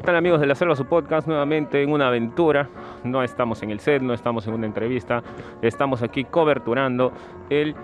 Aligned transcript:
¿Qué 0.00 0.06
tal 0.06 0.16
amigos 0.16 0.40
de 0.40 0.46
la 0.46 0.54
Selva, 0.54 0.74
su 0.74 0.86
podcast? 0.86 1.28
Nuevamente 1.28 1.82
en 1.82 1.92
una 1.92 2.08
aventura. 2.08 2.70
No 3.04 3.22
estamos 3.22 3.62
en 3.62 3.68
el 3.68 3.80
set, 3.80 4.00
no 4.00 4.14
estamos 4.14 4.46
en 4.46 4.54
una 4.54 4.64
entrevista. 4.64 5.22
Estamos 5.60 6.02
aquí 6.02 6.24
coberturando 6.24 7.12
el 7.50 7.76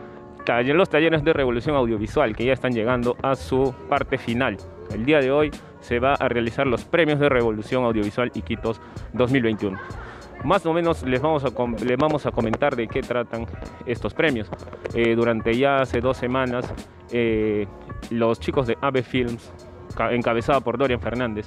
los 0.73 0.89
talleres 0.89 1.23
de 1.25 1.35
revolución 1.35 1.77
audiovisual 1.77 2.35
que 2.35 2.47
ya 2.47 2.55
están 2.55 2.73
llegando 2.73 3.19
a 3.21 3.37
su 3.37 3.75
parte 3.91 4.17
final. 4.17 4.57
El 4.91 5.05
día 5.05 5.21
de 5.21 5.31
hoy 5.31 5.51
se 5.81 5.99
va 5.99 6.15
a 6.15 6.27
realizar 6.29 6.67
los 6.67 6.87
premios 6.87 7.21
de 7.21 7.29
revolución 7.29 7.85
audiovisual 7.85 8.31
Iquitos 8.33 8.81
2021. 9.13 9.79
Más 10.43 10.65
o 10.65 10.73
menos 10.73 11.03
les 11.03 11.21
vamos 11.21 11.45
a, 11.45 11.51
les 11.85 11.99
vamos 11.99 12.25
a 12.25 12.31
comentar 12.31 12.77
de 12.77 12.89
qué 12.89 13.03
tratan 13.03 13.45
estos 13.85 14.15
premios. 14.15 14.49
Eh, 14.95 15.15
durante 15.15 15.55
ya 15.55 15.83
hace 15.83 16.01
dos 16.01 16.17
semanas, 16.17 16.73
eh, 17.13 17.67
los 18.09 18.41
chicos 18.41 18.67
de 18.67 18.79
AVE 18.81 19.03
Films, 19.03 19.53
encabezado 20.13 20.61
por 20.63 20.79
Dorian 20.79 21.01
Fernández, 21.01 21.47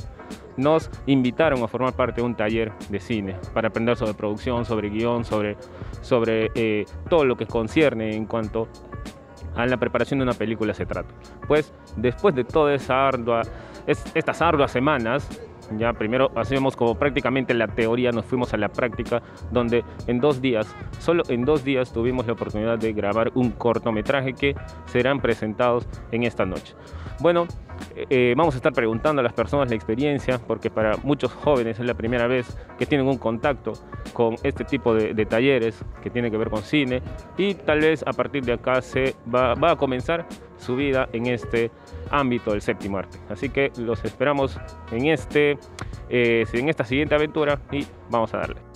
nos 0.59 0.91
invitaron 1.07 1.63
a 1.63 1.67
formar 1.67 1.93
parte 1.93 2.21
de 2.21 2.27
un 2.27 2.35
taller 2.35 2.71
de 2.89 2.99
cine 2.99 3.35
para 3.53 3.69
aprender 3.69 3.95
sobre 3.95 4.13
producción, 4.13 4.65
sobre 4.65 4.89
guion, 4.89 5.25
sobre, 5.25 5.57
sobre 6.01 6.51
eh, 6.53 6.85
todo 7.09 7.25
lo 7.25 7.35
que 7.35 7.45
concierne 7.45 8.15
en 8.15 8.25
cuanto 8.25 8.67
a 9.55 9.65
la 9.65 9.77
preparación 9.77 10.19
de 10.19 10.23
una 10.23 10.33
película 10.33 10.73
se 10.73 10.85
trata. 10.85 11.13
Pues 11.47 11.73
después 11.95 12.35
de 12.35 12.43
todas 12.43 12.89
ardua, 12.89 13.41
estas 13.87 14.41
arduas 14.41 14.71
semanas, 14.71 15.27
ya 15.77 15.93
primero 15.93 16.31
hacemos 16.35 16.75
como 16.75 16.95
prácticamente 16.95 17.53
la 17.53 17.67
teoría, 17.67 18.11
nos 18.11 18.25
fuimos 18.25 18.53
a 18.53 18.57
la 18.57 18.69
práctica, 18.69 19.21
donde 19.51 19.83
en 20.07 20.19
dos 20.19 20.41
días, 20.41 20.73
solo 20.99 21.23
en 21.29 21.45
dos 21.45 21.63
días 21.63 21.91
tuvimos 21.91 22.25
la 22.27 22.33
oportunidad 22.33 22.77
de 22.77 22.93
grabar 22.93 23.31
un 23.35 23.51
cortometraje 23.51 24.33
que 24.33 24.55
serán 24.85 25.19
presentados 25.19 25.87
en 26.11 26.23
esta 26.23 26.45
noche. 26.45 26.75
Bueno, 27.19 27.47
eh, 27.95 28.33
vamos 28.37 28.55
a 28.55 28.57
estar 28.57 28.71
preguntando 28.71 29.19
a 29.19 29.23
las 29.23 29.33
personas 29.33 29.69
la 29.69 29.75
experiencia, 29.75 30.39
porque 30.39 30.69
para 30.69 30.97
muchos 31.03 31.33
jóvenes 31.33 31.79
es 31.79 31.85
la 31.85 31.93
primera 31.93 32.27
vez 32.27 32.57
que 32.77 32.85
tienen 32.85 33.07
un 33.07 33.17
contacto 33.17 33.73
con 34.13 34.35
este 34.43 34.63
tipo 34.63 34.93
de, 34.93 35.25
talleres 35.25 35.83
que 36.01 36.09
tiene 36.09 36.31
que 36.31 36.37
ver 36.37 36.49
con 36.49 36.63
cine 36.63 37.01
y 37.37 37.53
tal 37.53 37.81
vez 37.81 38.03
a 38.07 38.13
partir 38.13 38.43
de 38.45 38.53
acá 38.53 38.81
se 38.81 39.15
va, 39.33 39.53
va 39.53 39.71
a 39.71 39.75
comenzar 39.75 40.25
su 40.57 40.75
vida 40.75 41.09
en 41.13 41.27
este 41.27 41.71
ámbito 42.09 42.51
del 42.51 42.61
séptimo 42.61 42.97
arte. 42.97 43.17
Así 43.29 43.49
que 43.49 43.71
los 43.77 44.03
esperamos 44.05 44.57
en, 44.91 45.07
este, 45.07 45.57
eh, 46.09 46.45
en 46.53 46.69
esta 46.69 46.85
siguiente 46.85 47.15
aventura 47.15 47.59
y 47.71 47.85
vamos 48.09 48.33
a 48.33 48.39
darle. 48.39 48.68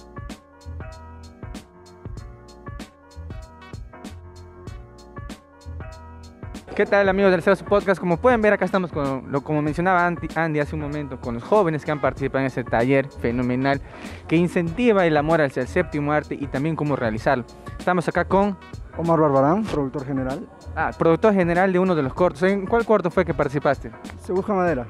¿Qué 6.76 6.88
tal 6.88 7.08
amigos 7.08 7.30
del 7.30 7.44
Ceros 7.44 7.62
Podcast? 7.62 8.00
Como 8.00 8.18
pueden 8.18 8.42
ver 8.42 8.54
acá 8.54 8.66
estamos 8.66 8.92
con, 8.92 9.32
lo, 9.32 9.44
como 9.44 9.62
mencionaba 9.62 10.08
Andy 10.08 10.60
hace 10.60 10.74
un 10.74 10.82
momento, 10.82 11.22
con 11.22 11.36
los 11.36 11.44
jóvenes 11.44 11.86
que 11.86 11.92
han 11.92 12.02
participado 12.02 12.40
en 12.40 12.48
este 12.48 12.64
taller 12.64 13.08
fenomenal 13.08 13.80
que 14.28 14.38
incentiva 14.38 15.06
el 15.06 15.16
amor 15.16 15.42
hacia 15.42 15.62
el 15.62 15.68
séptimo 15.68 16.12
arte 16.12 16.34
y 16.34 16.48
también 16.48 16.76
cómo 16.76 16.96
realizarlo. 16.96 17.46
Estamos 17.78 18.08
acá 18.08 18.26
con 18.26 18.58
Omar 18.98 19.20
Barbarán, 19.20 19.64
productor 19.66 20.04
general. 20.04 20.50
Ah, 20.76 20.90
productor 20.98 21.36
general 21.36 21.72
de 21.72 21.78
uno 21.78 21.94
de 21.94 22.02
los 22.02 22.16
cortos. 22.16 22.42
¿En 22.42 22.66
cuál 22.66 22.88
corto 22.88 23.12
fue 23.12 23.24
que 23.24 23.36
participaste? 23.36 23.92
Se 24.24 24.34
busca 24.34 24.52
madera. 24.54 24.88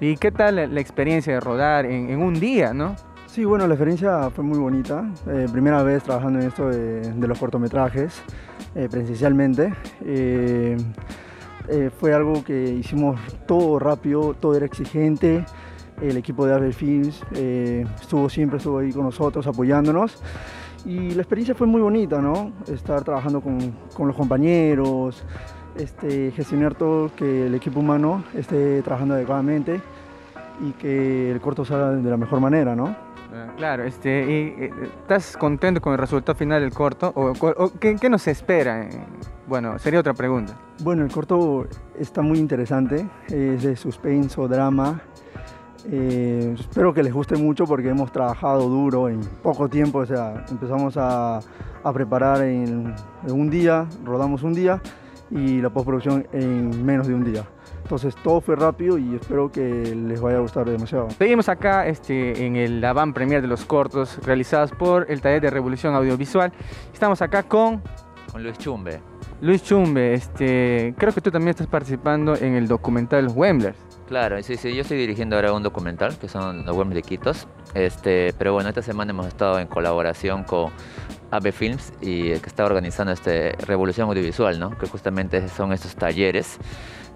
¿Y 0.00 0.16
qué 0.16 0.32
tal 0.32 0.56
la 0.74 0.80
experiencia 0.80 1.34
de 1.34 1.40
rodar 1.40 1.84
en, 1.84 2.22
un 2.22 2.40
día, 2.40 2.72
no? 2.72 2.96
Sí, 3.38 3.44
bueno, 3.44 3.68
la 3.68 3.74
experiencia 3.74 4.30
fue 4.30 4.42
muy 4.42 4.58
bonita. 4.58 5.08
Eh, 5.28 5.46
primera 5.52 5.80
vez 5.84 6.02
trabajando 6.02 6.40
en 6.40 6.48
esto 6.48 6.70
de, 6.70 7.14
los 7.24 7.38
cortometrajes, 7.38 8.20
eh, 8.74 8.88
presencialmente. 8.90 9.72
Eh, 10.04 10.76
fue 12.00 12.12
algo 12.12 12.42
que 12.42 12.64
hicimos 12.64 13.20
todo 13.46 13.78
rápido, 13.78 14.34
todo 14.34 14.56
era 14.56 14.66
exigente. 14.66 15.46
El 16.02 16.16
equipo 16.16 16.46
de 16.46 16.54
Ave 16.54 16.72
Films 16.72 17.22
estuvo 18.00 18.28
siempre 18.28 18.56
estuvo 18.56 18.80
ahí 18.80 18.92
con 18.92 19.04
nosotros 19.04 19.46
apoyándonos. 19.46 20.20
Y 20.84 21.12
la 21.12 21.22
experiencia 21.22 21.54
fue 21.54 21.68
muy 21.68 21.80
bonita, 21.80 22.20
¿no? 22.20 22.50
Estar 22.66 23.04
trabajando 23.04 23.40
con, 23.40 23.72
con 23.94 24.08
los 24.08 24.16
compañeros, 24.16 25.22
este, 25.76 26.32
gestionar 26.32 26.74
todo, 26.74 27.14
que 27.14 27.46
el 27.46 27.54
equipo 27.54 27.78
humano 27.78 28.24
esté 28.34 28.82
trabajando 28.82 29.14
adecuadamente 29.14 29.80
y 30.60 30.72
que 30.72 31.30
el 31.30 31.40
corto 31.40 31.64
salga 31.64 31.92
de 31.92 32.10
la 32.10 32.16
mejor 32.16 32.40
manera, 32.40 32.74
¿no? 32.74 33.06
Ah, 33.32 33.52
claro, 33.56 33.84
este, 33.84 34.54
y, 34.58 34.70
¿estás 35.00 35.36
contento 35.36 35.80
con 35.80 35.92
el 35.92 35.98
resultado 35.98 36.36
final 36.36 36.62
del 36.62 36.72
corto? 36.72 37.12
¿O, 37.14 37.72
qué, 37.78 38.08
nos 38.08 38.26
espera? 38.26 38.88
Bueno, 39.46 39.78
sería 39.78 40.00
otra 40.00 40.14
pregunta. 40.14 40.54
Bueno, 40.80 41.04
el 41.04 41.12
corto 41.12 41.66
está 41.98 42.22
muy 42.22 42.38
interesante, 42.38 43.06
es 43.28 43.62
de 43.62 43.76
suspenso, 43.76 44.48
drama, 44.48 45.02
eh, 45.90 46.54
espero 46.58 46.92
que 46.92 47.02
les 47.02 47.12
guste 47.12 47.36
mucho 47.36 47.64
porque 47.64 47.88
hemos 47.88 48.12
trabajado 48.12 48.68
duro 48.68 49.08
en 49.08 49.20
poco 49.42 49.68
tiempo, 49.68 49.98
o 49.98 50.06
sea, 50.06 50.44
empezamos 50.50 50.96
a, 50.96 51.40
preparar 51.94 52.42
en, 52.42 52.94
un 53.26 53.48
día, 53.48 53.86
rodamos 54.04 54.42
un 54.42 54.52
día 54.52 54.82
y 55.30 55.60
la 55.60 55.70
postproducción 55.70 56.26
en 56.32 56.84
menos 56.84 57.06
de 57.06 57.14
un 57.14 57.24
día. 57.24 57.44
Entonces 57.82 58.14
todo 58.16 58.40
fue 58.40 58.56
rápido 58.56 58.98
y 58.98 59.14
espero 59.14 59.50
que 59.50 59.62
les 59.62 60.20
vaya 60.20 60.38
a 60.38 60.40
gustar 60.40 60.68
demasiado. 60.68 61.08
Seguimos 61.10 61.48
acá 61.48 61.86
este, 61.86 62.44
en 62.44 62.56
el 62.56 62.84
avant 62.84 63.14
premier 63.14 63.40
de 63.40 63.48
los 63.48 63.64
cortos 63.64 64.18
realizados 64.24 64.72
por 64.72 65.10
el 65.10 65.20
taller 65.20 65.40
de 65.40 65.50
Revolución 65.50 65.94
Audiovisual. 65.94 66.52
Estamos 66.92 67.22
acá 67.22 67.42
con... 67.42 67.82
Con 68.30 68.42
Luis 68.42 68.58
Chumbe. 68.58 69.00
Luis 69.40 69.62
Chumbe, 69.62 70.14
este, 70.14 70.94
creo 70.98 71.12
que 71.12 71.20
tú 71.20 71.30
también 71.30 71.50
estás 71.50 71.66
participando 71.66 72.36
en 72.36 72.54
el 72.54 72.66
documental 72.66 73.28
Wemblers. 73.34 73.78
Claro, 74.08 74.42
sí, 74.42 74.56
sí, 74.56 74.74
yo 74.74 74.82
estoy 74.82 74.96
dirigiendo 74.96 75.36
ahora 75.36 75.52
un 75.52 75.62
documental 75.62 76.18
que 76.18 76.28
son 76.28 76.64
los 76.64 76.76
Wembley 76.76 77.02
de 77.02 77.08
Quitos. 77.08 77.46
Este, 77.74 78.34
pero 78.38 78.54
bueno, 78.54 78.70
esta 78.70 78.82
semana 78.82 79.10
hemos 79.10 79.26
estado 79.26 79.58
en 79.58 79.68
colaboración 79.68 80.44
con 80.44 80.72
AB 81.30 81.52
Films 81.52 81.92
y 82.00 82.30
que 82.30 82.46
está 82.46 82.64
organizando 82.64 83.12
este 83.12 83.52
Revolución 83.66 84.08
Audiovisual, 84.08 84.58
¿no? 84.58 84.76
Que 84.78 84.86
justamente 84.86 85.48
son 85.48 85.72
estos 85.72 85.94
talleres. 85.94 86.58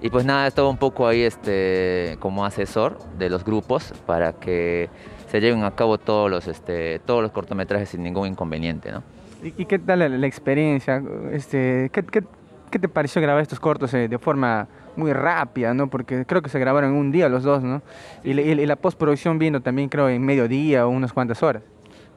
Y 0.00 0.10
pues 0.10 0.24
nada, 0.24 0.46
he 0.46 0.48
estado 0.48 0.68
un 0.68 0.78
poco 0.78 1.06
ahí 1.06 1.22
este, 1.22 2.16
como 2.18 2.44
asesor 2.44 2.98
de 3.18 3.30
los 3.30 3.44
grupos 3.44 3.92
para 4.04 4.32
que 4.32 4.90
se 5.30 5.40
lleven 5.40 5.64
a 5.64 5.70
cabo 5.70 5.96
todos 5.98 6.30
los, 6.30 6.48
este, 6.48 6.98
todos 7.00 7.22
los 7.22 7.30
cortometrajes 7.30 7.90
sin 7.90 8.02
ningún 8.02 8.28
inconveniente, 8.28 8.90
¿no? 8.90 9.02
¿Y, 9.42 9.64
qué 9.64 9.78
tal 9.78 9.98
la, 9.98 10.26
experiencia? 10.26 11.02
Este, 11.32 11.90
¿qué, 11.92 12.04
qué, 12.70 12.78
te 12.78 12.88
pareció 12.88 13.20
grabar 13.20 13.42
estos 13.42 13.58
cortos 13.58 13.92
eh, 13.94 14.08
de 14.08 14.18
forma 14.18 14.68
muy 14.96 15.12
rápida, 15.12 15.74
¿no? 15.74 15.88
Porque 15.88 16.24
creo 16.26 16.42
que 16.42 16.48
se 16.48 16.58
grabaron 16.58 16.90
en 16.90 16.96
un 16.96 17.10
día 17.10 17.28
los 17.28 17.42
dos, 17.42 17.62
¿no? 17.62 17.82
Y, 18.22 18.34
la 18.34 18.76
postproducción 18.76 19.38
vino 19.38 19.60
también, 19.60 19.88
creo, 19.88 20.08
en 20.08 20.22
medio 20.22 20.48
día 20.48 20.86
o 20.86 20.90
unas 20.90 21.12
cuantas 21.12 21.42
horas. 21.42 21.62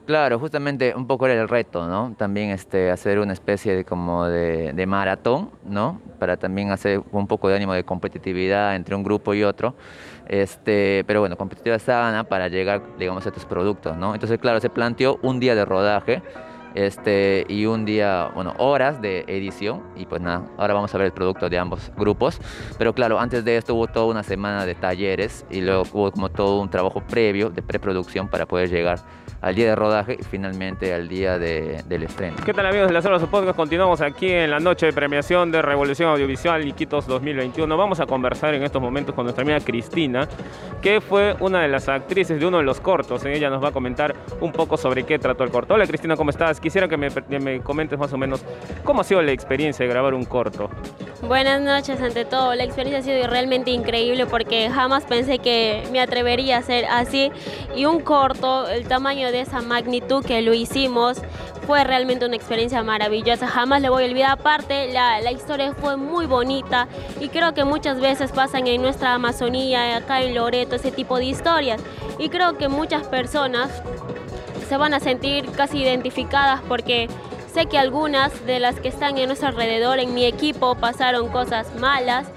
Claro, 0.06 0.38
justamente 0.38 0.94
un 0.96 1.08
poco 1.08 1.26
era 1.26 1.42
el 1.42 1.50
reto, 1.50 1.88
¿no? 1.88 2.14
También 2.16 2.52
este, 2.52 2.92
hacer 2.92 3.18
una 3.18 3.34
especie 3.34 3.76
de 3.76 3.86
como 3.86 4.26
de, 4.26 4.72
de, 4.72 4.86
maratón, 4.86 5.50
¿no? 5.64 6.00
Para 6.20 6.38
también 6.38 6.70
hacer 6.70 7.02
un 7.12 7.26
poco 7.26 7.50
de 7.50 7.56
ánimo 7.56 7.74
de 7.74 7.84
competitividad 7.84 8.76
entre 8.76 8.94
un 8.94 9.04
grupo 9.04 9.34
y 9.34 9.44
otro. 9.44 9.74
Este, 10.28 11.04
pero 11.08 11.22
bueno, 11.22 11.38
competitividad 11.38 11.80
sana 11.80 12.24
para 12.24 12.50
llegar, 12.50 12.84
digamos, 13.00 13.26
a 13.26 13.30
estos 13.30 13.46
productos, 13.46 13.98
¿no? 13.98 14.14
Entonces, 14.14 14.38
claro, 14.38 14.60
se 14.60 14.70
planteó 14.70 15.18
un 15.24 15.40
día 15.40 15.56
de 15.56 15.66
rodaje 15.66 16.22
este, 16.76 17.46
y 17.48 17.66
un 17.66 17.86
día, 17.86 18.30
bueno, 18.36 18.54
horas 18.60 19.02
de 19.02 19.24
edición 19.28 19.82
y 19.96 20.06
pues 20.06 20.22
nada, 20.22 20.44
ahora 20.58 20.74
vamos 20.74 20.94
a 20.94 20.98
ver 20.98 21.08
el 21.08 21.14
producto 21.14 21.50
de 21.50 21.58
ambos 21.58 21.92
grupos, 21.98 22.40
pero 22.78 22.94
claro, 22.94 23.20
antes 23.20 23.46
de 23.46 23.58
esto 23.58 23.74
hubo 23.74 23.88
toda 23.88 24.06
una 24.08 24.24
semana 24.24 24.66
de 24.66 24.76
talleres 24.76 25.46
y 25.50 25.62
luego 25.62 25.84
hubo 25.94 26.12
como 26.12 26.30
todo 26.30 26.60
un 26.60 26.70
trabajo 26.70 27.02
previo 27.02 27.50
de 27.50 27.62
preproducción 27.62 28.28
para 28.28 28.46
poder 28.46 28.70
llegar 28.70 29.00
al 29.42 29.56
día 29.56 29.70
de 29.70 29.76
rodaje 29.76 30.18
y 30.20 30.24
finalmente 30.24 30.94
al 30.94 31.08
día 31.08 31.38
del 31.38 32.04
estreno. 32.04 32.38
¿Qué 32.44 32.54
tal 32.54 32.66
amigos 32.66 32.88
de 32.88 32.94
la 32.94 33.02
Sala 33.02 33.20
de 33.20 33.28
Podcast? 33.28 33.56
Continuamos 33.56 34.02
aquí 34.02 34.32
en 34.32 34.52
la 34.52 34.60
noche 34.60 34.88
de 34.88 34.94
premiación 34.94 35.52
de 35.52 35.62
Revolución 35.62 36.10
Audiovisual 36.10 36.66
Iquitos 36.68 37.08
2021. 37.08 37.78
Vamos 37.78 38.00
a 38.00 38.06
conversar 38.06 38.54
en 38.54 38.64
estos 38.64 38.82
momentos 38.82 39.14
con 39.14 39.26
nuestra 39.26 39.44
amiga 39.44 39.60
Cristina, 39.60 40.28
que 40.82 41.02
fue 41.02 41.36
una 41.40 41.62
de 41.62 41.68
las 41.68 41.88
actrices 41.90 42.40
de 42.40 42.46
uno 42.46 42.58
de 42.58 42.64
los 42.64 42.80
cortos. 42.80 43.24
Ella 43.26 43.50
nos 43.50 43.64
va 43.64 43.70
a 43.70 43.72
comentar 43.72 44.16
un 44.42 44.52
poco 44.52 44.78
sobre 44.78 45.04
qué 45.04 45.20
trató 45.20 45.44
el 45.44 45.52
corto. 45.52 45.74
Hola 45.74 45.88
Cristina, 45.88 46.16
¿cómo 46.16 46.30
estás? 46.30 46.60
Quisiera 46.60 46.88
que 46.88 46.98
me, 46.98 47.10
me 47.40 47.62
comentes 47.62 48.00
más 48.00 48.12
o 48.14 48.18
menos 48.18 48.44
cómo 48.84 49.02
ha 49.02 49.04
sido 49.04 49.22
la 49.22 49.32
experiencia 49.32 49.86
de 49.86 49.92
grabar 49.92 50.14
un 50.14 50.26
corto. 50.26 50.70
Buenas 51.22 51.62
noches, 51.62 52.00
ante 52.02 52.24
todo. 52.26 52.54
La 52.56 52.64
experiencia 52.64 53.00
ha 53.00 53.02
sido 53.02 53.28
realmente 53.28 53.72
increíble 53.72 54.26
porque 54.26 54.70
jamás 54.70 55.06
pensé 55.06 55.40
que 55.40 55.84
me 55.92 56.00
atrevería 56.00 56.58
a 56.58 56.60
hacer 56.60 56.86
así. 56.86 57.32
Y 57.76 57.86
un 57.86 58.00
corto, 58.02 58.68
el 58.68 58.88
tamaño 58.88 59.25
de 59.32 59.42
esa 59.42 59.62
magnitud 59.62 60.24
que 60.24 60.42
lo 60.42 60.54
hicimos. 60.54 61.18
Fue 61.66 61.84
realmente 61.84 62.26
una 62.26 62.36
experiencia 62.36 62.84
maravillosa, 62.84 63.48
jamás 63.48 63.82
le 63.82 63.90
voy 63.90 64.04
a 64.04 64.08
olvidar. 64.08 64.32
Aparte, 64.32 64.92
la, 64.92 65.22
la 65.22 65.32
historia 65.32 65.74
fue 65.74 65.98
muy 65.98 66.26
bonita 66.26 66.88
y 67.20 67.30
creo 67.30 67.54
que 67.54 67.64
muchas 67.64 68.00
veces 68.00 68.32
pasan 68.32 68.68
en 68.68 68.82
nuestra 68.82 69.14
Amazonía, 69.14 69.98
acá 69.98 70.22
en 70.22 70.36
Loreto, 70.36 70.76
ese 70.76 70.92
tipo 70.92 71.18
de 71.18 71.26
historias. 71.26 71.82
Y 72.20 72.30
creo 72.30 72.58
que 72.58 72.68
muchas 72.68 73.08
personas 73.08 73.70
se 74.68 74.78
van 74.78 74.94
a 74.94 75.00
sentir 75.00 75.50
casi 75.52 75.80
identificadas 75.80 76.62
porque 76.68 77.08
sé 77.54 77.68
que 77.68 77.78
algunas 77.78 78.46
de 78.46 78.60
las 78.60 78.80
que 78.80 78.90
están 78.90 79.18
en 79.18 79.28
nuestro 79.28 79.50
alrededor, 79.50 80.00
en 80.00 80.14
mi 80.14 80.26
equipo, 80.26 80.76
pasaron 80.76 81.30
cosas 81.30 81.74
malas 81.76 82.28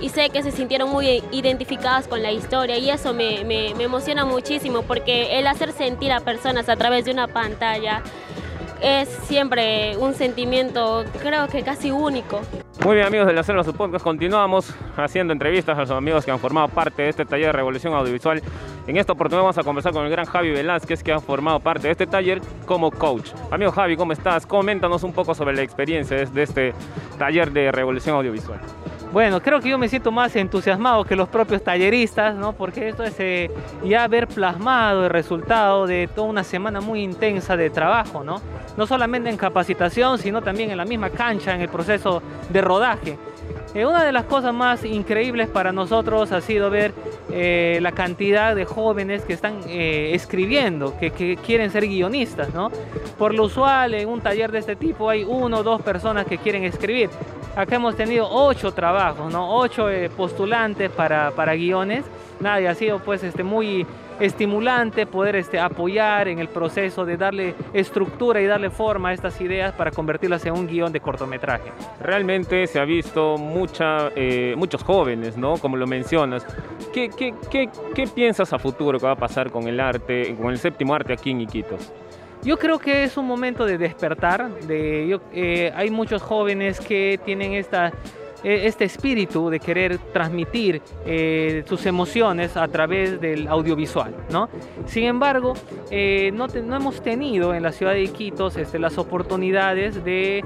y 0.00 0.08
sé 0.10 0.30
que 0.30 0.42
se 0.42 0.50
sintieron 0.50 0.90
muy 0.90 1.22
identificadas 1.30 2.08
con 2.08 2.22
la 2.22 2.32
historia 2.32 2.78
y 2.78 2.90
eso 2.90 3.14
me, 3.14 3.44
me, 3.44 3.70
emociona 3.82 4.24
muchísimo 4.24 4.82
porque 4.82 5.38
el 5.38 5.46
hacer 5.46 5.72
sentir 5.72 6.12
a 6.12 6.20
personas 6.20 6.68
a 6.68 6.76
través 6.76 7.04
de 7.04 7.12
una 7.12 7.28
pantalla 7.28 8.02
es 8.82 9.08
siempre 9.08 9.96
un 9.96 10.14
sentimiento 10.14 11.04
creo 11.22 11.48
que 11.48 11.62
casi 11.62 11.90
único. 11.90 12.40
Muy 12.84 12.94
bien 12.94 13.06
amigos 13.06 13.26
de 13.26 13.32
la 13.32 13.42
Selva 13.42 13.64
Su 13.64 13.72
Podcast, 13.72 14.04
continuamos 14.04 14.72
haciendo 14.96 15.32
entrevistas 15.32 15.76
a 15.76 15.80
los 15.80 15.90
amigos 15.90 16.24
que 16.24 16.30
han 16.30 16.38
formado 16.38 16.68
parte 16.68 17.02
de 17.02 17.08
este 17.08 17.24
taller 17.24 17.46
de 17.46 17.52
Revolución 17.52 17.94
Audiovisual. 17.94 18.42
En 18.86 18.96
esta 18.96 19.14
oportunidad 19.14 19.42
vamos 19.42 19.58
a 19.58 19.64
conversar 19.64 19.92
con 19.92 20.04
el 20.04 20.10
gran 20.10 20.26
Javi 20.26 20.50
Velázquez 20.50 21.02
que 21.02 21.10
ha 21.10 21.18
formado 21.18 21.58
parte 21.58 21.88
de 21.88 21.92
este 21.92 22.06
taller 22.06 22.40
como 22.66 22.90
coach. 22.90 23.30
Amigo 23.50 23.72
Javi, 23.72 23.96
¿cómo 23.96 24.12
estás? 24.12 24.46
Coméntanos 24.46 25.02
un 25.02 25.12
poco 25.12 25.34
sobre 25.34 25.56
la 25.56 25.62
experiencia 25.62 26.24
de 26.24 26.42
este 26.42 26.74
taller 27.18 27.50
de 27.50 27.72
Revolución 27.72 28.14
Audiovisual. 28.14 28.60
Bueno, 29.16 29.40
creo 29.40 29.60
que 29.60 29.70
yo 29.70 29.78
me 29.78 29.88
siento 29.88 30.12
más 30.12 30.36
entusiasmado 30.36 31.02
que 31.02 31.16
los 31.16 31.26
propios 31.30 31.64
talleristas, 31.64 32.34
¿no? 32.34 32.52
Porque 32.52 32.90
esto 32.90 33.02
es 33.02 33.14
eh, 33.18 33.50
ya 33.82 34.06
ver 34.08 34.28
plasmado 34.28 35.04
el 35.04 35.10
resultado 35.10 35.86
de 35.86 36.06
toda 36.06 36.28
una 36.28 36.44
semana 36.44 36.82
muy 36.82 37.00
intensa 37.00 37.56
de 37.56 37.70
trabajo, 37.70 38.22
¿no? 38.22 38.42
No 38.76 38.86
solamente 38.86 39.30
en 39.30 39.38
capacitación, 39.38 40.18
sino 40.18 40.42
también 40.42 40.70
en 40.70 40.76
la 40.76 40.84
misma 40.84 41.08
cancha, 41.08 41.54
en 41.54 41.62
el 41.62 41.70
proceso 41.70 42.22
de 42.50 42.60
rodaje. 42.60 43.16
Eh, 43.74 43.86
una 43.86 44.04
de 44.04 44.12
las 44.12 44.24
cosas 44.24 44.52
más 44.52 44.84
increíbles 44.84 45.48
para 45.48 45.72
nosotros 45.72 46.30
ha 46.32 46.42
sido 46.42 46.68
ver 46.68 46.92
eh, 47.30 47.78
la 47.80 47.92
cantidad 47.92 48.54
de 48.54 48.66
jóvenes 48.66 49.22
que 49.22 49.32
están 49.32 49.60
escribiendo, 49.66 50.94
que, 50.98 51.10
que, 51.10 51.38
quieren 51.38 51.70
ser 51.70 51.86
guionistas, 51.88 52.52
¿no? 52.52 52.70
Por 53.16 53.34
lo 53.34 53.44
usual, 53.44 53.94
en 53.94 54.10
un 54.10 54.20
taller 54.20 54.52
de 54.52 54.58
este 54.58 54.76
tipo 54.76 55.08
hay 55.08 55.24
uno 55.24 55.60
o 55.60 55.62
dos 55.62 55.80
personas 55.80 56.26
que 56.26 56.36
quieren 56.36 56.64
escribir. 56.64 57.08
Acá 57.56 57.76
hemos 57.76 57.96
tenido 57.96 58.28
ocho 58.30 58.72
trabajos, 58.72 59.32
¿no? 59.32 59.56
ocho 59.56 59.88
eh, 59.88 60.10
postulantes 60.10 60.90
para, 60.90 61.30
para 61.30 61.54
guiones. 61.54 62.04
Nadie 62.38 62.68
ha 62.68 62.74
sido 62.74 62.98
pues 62.98 63.24
este, 63.24 63.42
muy 63.42 63.86
estimulante 64.20 65.06
poder 65.06 65.36
este, 65.36 65.58
apoyar 65.58 66.28
en 66.28 66.38
el 66.38 66.48
proceso 66.48 67.06
de 67.06 67.16
darle 67.16 67.54
estructura 67.72 68.42
y 68.42 68.46
darle 68.46 68.68
forma 68.68 69.08
a 69.08 69.12
estas 69.14 69.40
ideas 69.40 69.72
para 69.72 69.90
convertirlas 69.90 70.44
en 70.44 70.52
un 70.52 70.66
guion 70.66 70.92
de 70.92 71.00
cortometraje. 71.00 71.72
Realmente 71.98 72.66
se 72.66 72.78
ha 72.78 72.84
visto 72.84 73.38
mucha, 73.38 74.10
eh, 74.14 74.54
muchos 74.58 74.82
jóvenes, 74.82 75.38
¿no? 75.38 75.56
Como 75.56 75.78
lo 75.78 75.86
mencionas. 75.86 76.46
¿Qué, 76.92 77.08
qué, 77.08 77.32
qué, 77.50 77.70
¿Qué 77.94 78.06
piensas 78.06 78.52
a 78.52 78.58
futuro 78.58 78.98
que 78.98 79.06
va 79.06 79.12
a 79.12 79.16
pasar 79.16 79.50
con 79.50 79.66
el 79.66 79.80
arte, 79.80 80.36
con 80.36 80.50
el 80.50 80.58
séptimo 80.58 80.94
arte 80.94 81.14
aquí 81.14 81.30
en 81.30 81.40
Iquitos? 81.40 81.90
Yo 82.42 82.58
creo 82.58 82.78
que 82.78 83.04
es 83.04 83.16
un 83.16 83.26
momento 83.26 83.64
de 83.64 83.78
despertar. 83.78 84.50
De, 84.66 85.18
eh, 85.32 85.72
hay 85.74 85.90
muchos 85.90 86.22
jóvenes 86.22 86.80
que 86.80 87.18
tienen 87.24 87.54
esta 87.54 87.92
este 88.42 88.84
espíritu 88.84 89.50
de 89.50 89.60
querer 89.60 89.98
transmitir 90.12 90.82
eh, 91.04 91.64
sus 91.66 91.86
emociones 91.86 92.56
a 92.56 92.68
través 92.68 93.20
del 93.20 93.48
audiovisual. 93.48 94.14
¿no? 94.30 94.48
Sin 94.86 95.04
embargo, 95.04 95.54
eh, 95.90 96.30
no, 96.32 96.46
no, 96.46 96.76
hemos 96.76 97.02
tenido 97.02 97.54
en 97.54 97.62
la 97.62 97.72
ciudad 97.72 97.92
de 97.92 98.02
Iquitos 98.02 98.56
este, 98.56 98.78
las 98.78 98.98
oportunidades 98.98 100.04
de 100.04 100.44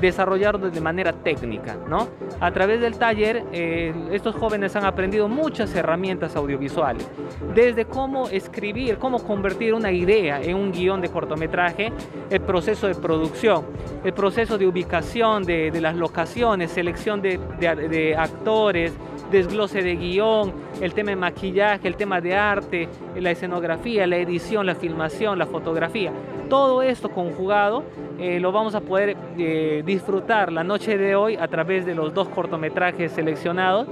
desarrollarlo 0.00 0.70
de 0.70 0.80
manera 0.80 1.12
técnica. 1.12 1.76
¿no? 1.88 2.08
A 2.40 2.50
través 2.52 2.80
del 2.80 2.96
taller, 2.96 3.44
eh, 3.52 3.92
estos 4.12 4.34
jóvenes 4.34 4.76
han 4.76 4.84
aprendido 4.84 5.28
muchas 5.28 5.74
herramientas 5.74 6.36
audiovisuales, 6.36 7.08
desde 7.54 7.84
cómo 7.84 8.28
escribir, 8.28 8.98
cómo 8.98 9.22
convertir 9.22 9.74
una 9.74 9.92
idea 9.92 10.40
en 10.40 10.56
un 10.56 10.72
guion 10.72 11.00
de 11.00 11.08
cortometraje, 11.08 11.92
el 12.30 12.40
proceso 12.40 12.86
de 12.86 12.94
producción, 12.94 13.64
el 14.04 14.12
proceso 14.12 14.58
de 14.58 14.66
ubicación 14.66 15.44
de, 15.44 15.78
las 15.80 15.94
locaciones, 15.94 16.70
selección 16.70 17.20
de 17.20 17.38
de, 17.58 18.16
actores, 18.16 18.92
desglose 19.30 19.82
de 19.82 19.96
guion, 19.96 20.52
el 20.80 20.94
tema 20.94 21.10
de 21.10 21.16
maquillaje, 21.16 21.86
el 21.86 21.96
tema 21.96 22.20
de 22.20 22.34
arte, 22.34 22.88
la 23.16 23.30
escenografía, 23.30 24.06
la 24.06 24.16
edición, 24.16 24.66
la 24.66 24.74
filmación, 24.74 25.38
la 25.38 25.46
fotografía. 25.46 26.12
Todo 26.48 26.82
esto 26.82 27.10
conjugado 27.10 27.84
eh, 28.18 28.40
lo 28.40 28.50
vamos 28.50 28.74
a 28.74 28.80
poder 28.80 29.16
eh, 29.38 29.82
disfrutar 29.86 30.52
la 30.52 30.64
noche 30.64 30.98
de 30.98 31.14
hoy 31.14 31.36
a 31.36 31.46
través 31.48 31.86
de 31.86 31.94
los 31.94 32.12
dos 32.12 32.28
cortometrajes 32.28 33.12
seleccionados 33.12 33.86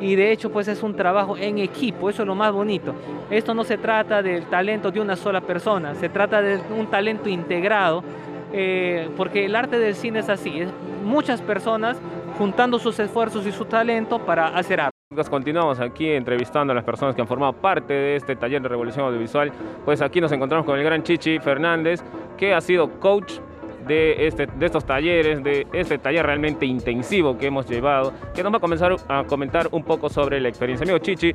y 0.00 0.14
de 0.16 0.32
hecho 0.32 0.50
pues 0.50 0.68
es 0.68 0.82
un 0.82 0.94
trabajo 0.94 1.36
en 1.36 1.58
equipo, 1.58 2.08
eso 2.08 2.22
es 2.22 2.26
lo 2.26 2.34
más 2.34 2.52
bonito. 2.52 2.94
Esto 3.30 3.52
no 3.52 3.64
se 3.64 3.78
trata 3.78 4.22
del 4.22 4.44
talento 4.46 4.90
de 4.90 5.00
una 5.00 5.16
sola 5.16 5.40
persona, 5.40 5.94
se 5.94 6.08
trata 6.08 6.40
de 6.40 6.60
un 6.78 6.86
talento 6.86 7.28
integrado 7.28 8.04
eh, 8.56 9.10
porque 9.16 9.44
el 9.46 9.56
arte 9.56 9.80
del 9.80 9.96
cine 9.96 10.20
es 10.20 10.28
así, 10.28 10.62
muchas 11.04 11.42
personas 11.42 11.96
juntando 12.38 12.78
sus 12.78 12.96
esfuerzos 13.00 13.44
y 13.46 13.52
su 13.52 13.64
talento 13.64 14.20
para 14.20 14.46
hacer 14.56 14.80
arte. 14.80 14.94
Continuamos 15.28 15.80
aquí 15.80 16.08
entrevistando 16.10 16.72
a 16.72 16.76
las 16.76 16.84
personas 16.84 17.16
que 17.16 17.20
han 17.20 17.26
formado 17.26 17.52
parte 17.52 17.92
de 17.92 18.14
este 18.16 18.36
taller 18.36 18.62
de 18.62 18.68
Revolución 18.68 19.06
Audiovisual. 19.06 19.52
Pues 19.84 20.00
aquí 20.02 20.20
nos 20.20 20.30
encontramos 20.30 20.64
con 20.66 20.78
el 20.78 20.84
gran 20.84 21.02
Chichi 21.02 21.40
Fernández, 21.40 22.00
que 22.36 22.54
ha 22.54 22.60
sido 22.60 22.88
coach 23.00 23.34
de, 23.86 24.26
este, 24.26 24.46
de 24.46 24.66
estos 24.66 24.84
talleres, 24.84 25.42
de 25.42 25.66
este 25.72 25.98
taller 25.98 26.24
realmente 26.24 26.66
intensivo 26.66 27.36
que 27.38 27.46
hemos 27.46 27.68
llevado, 27.68 28.12
que 28.34 28.42
nos 28.42 28.52
va 28.52 28.58
a 28.58 28.60
comenzar 28.60 28.96
a 29.08 29.24
comentar 29.24 29.68
un 29.72 29.82
poco 29.84 30.08
sobre 30.08 30.40
la 30.40 30.48
experiencia. 30.48 30.84
Amigo 30.84 30.98
Chichi, 30.98 31.34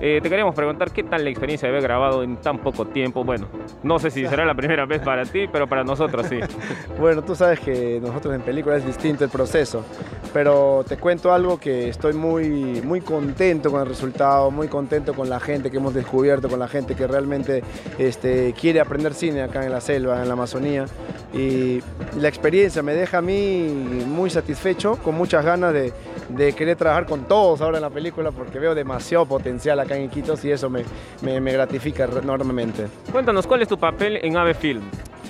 eh, 0.00 0.20
te 0.22 0.28
queríamos 0.28 0.54
preguntar 0.54 0.90
qué 0.90 1.02
tal 1.02 1.24
la 1.24 1.30
experiencia 1.30 1.68
de 1.68 1.74
haber 1.74 1.82
grabado 1.82 2.22
en 2.22 2.36
tan 2.36 2.58
poco 2.58 2.86
tiempo. 2.86 3.24
Bueno, 3.24 3.46
no 3.82 3.98
sé 3.98 4.10
si 4.10 4.26
será 4.28 4.44
la 4.44 4.54
primera 4.54 4.86
vez 4.86 5.00
para 5.00 5.24
ti, 5.24 5.46
pero 5.50 5.66
para 5.66 5.84
nosotros 5.84 6.26
sí. 6.26 6.38
bueno, 6.98 7.22
tú 7.22 7.34
sabes 7.34 7.60
que 7.60 8.00
nosotros 8.00 8.34
en 8.34 8.42
película 8.42 8.76
es 8.76 8.86
distinto 8.86 9.24
el 9.24 9.30
proceso, 9.30 9.84
pero 10.32 10.84
te 10.86 10.96
cuento 10.96 11.32
algo 11.32 11.58
que 11.58 11.88
estoy 11.88 12.14
muy, 12.14 12.80
muy 12.82 13.00
contento 13.00 13.70
con 13.70 13.80
el 13.80 13.88
resultado, 13.88 14.50
muy 14.50 14.68
contento 14.68 15.14
con 15.14 15.28
la 15.28 15.40
gente 15.40 15.70
que 15.70 15.78
hemos 15.78 15.94
descubierto, 15.94 16.48
con 16.48 16.58
la 16.58 16.68
gente 16.68 16.94
que 16.94 17.06
realmente 17.06 17.62
este, 17.98 18.54
quiere 18.58 18.80
aprender 18.80 19.14
cine 19.14 19.42
acá 19.42 19.64
en 19.64 19.72
la 19.72 19.80
selva, 19.80 20.20
en 20.22 20.28
la 20.28 20.34
Amazonía. 20.34 20.86
Y 21.32 21.80
la 22.16 22.28
experiencia 22.28 22.82
me 22.82 22.94
deja 22.94 23.18
a 23.18 23.22
mí 23.22 23.68
muy 24.06 24.30
satisfecho, 24.30 24.96
con 24.96 25.14
muchas 25.14 25.44
ganas 25.44 25.72
de, 25.72 25.92
de, 26.28 26.52
querer 26.52 26.76
trabajar 26.76 27.06
con 27.06 27.24
todos 27.24 27.60
ahora 27.60 27.78
en 27.78 27.82
la 27.82 27.90
película 27.90 28.30
porque 28.30 28.58
veo 28.58 28.74
demasiado 28.74 29.26
potencial 29.26 29.78
acá 29.80 29.96
en 29.96 30.04
Iquitos 30.04 30.44
y 30.44 30.50
eso 30.50 30.70
me, 30.70 30.84
me, 31.22 31.40
me 31.40 31.52
gratifica 31.52 32.04
enormemente. 32.04 32.86
Cuéntanos, 33.12 33.46
¿cuál 33.46 33.62
es 33.62 33.68
tu 33.68 33.78
papel 33.78 34.18
en 34.22 34.36
Ave 34.36 34.54
Film? 34.54 34.82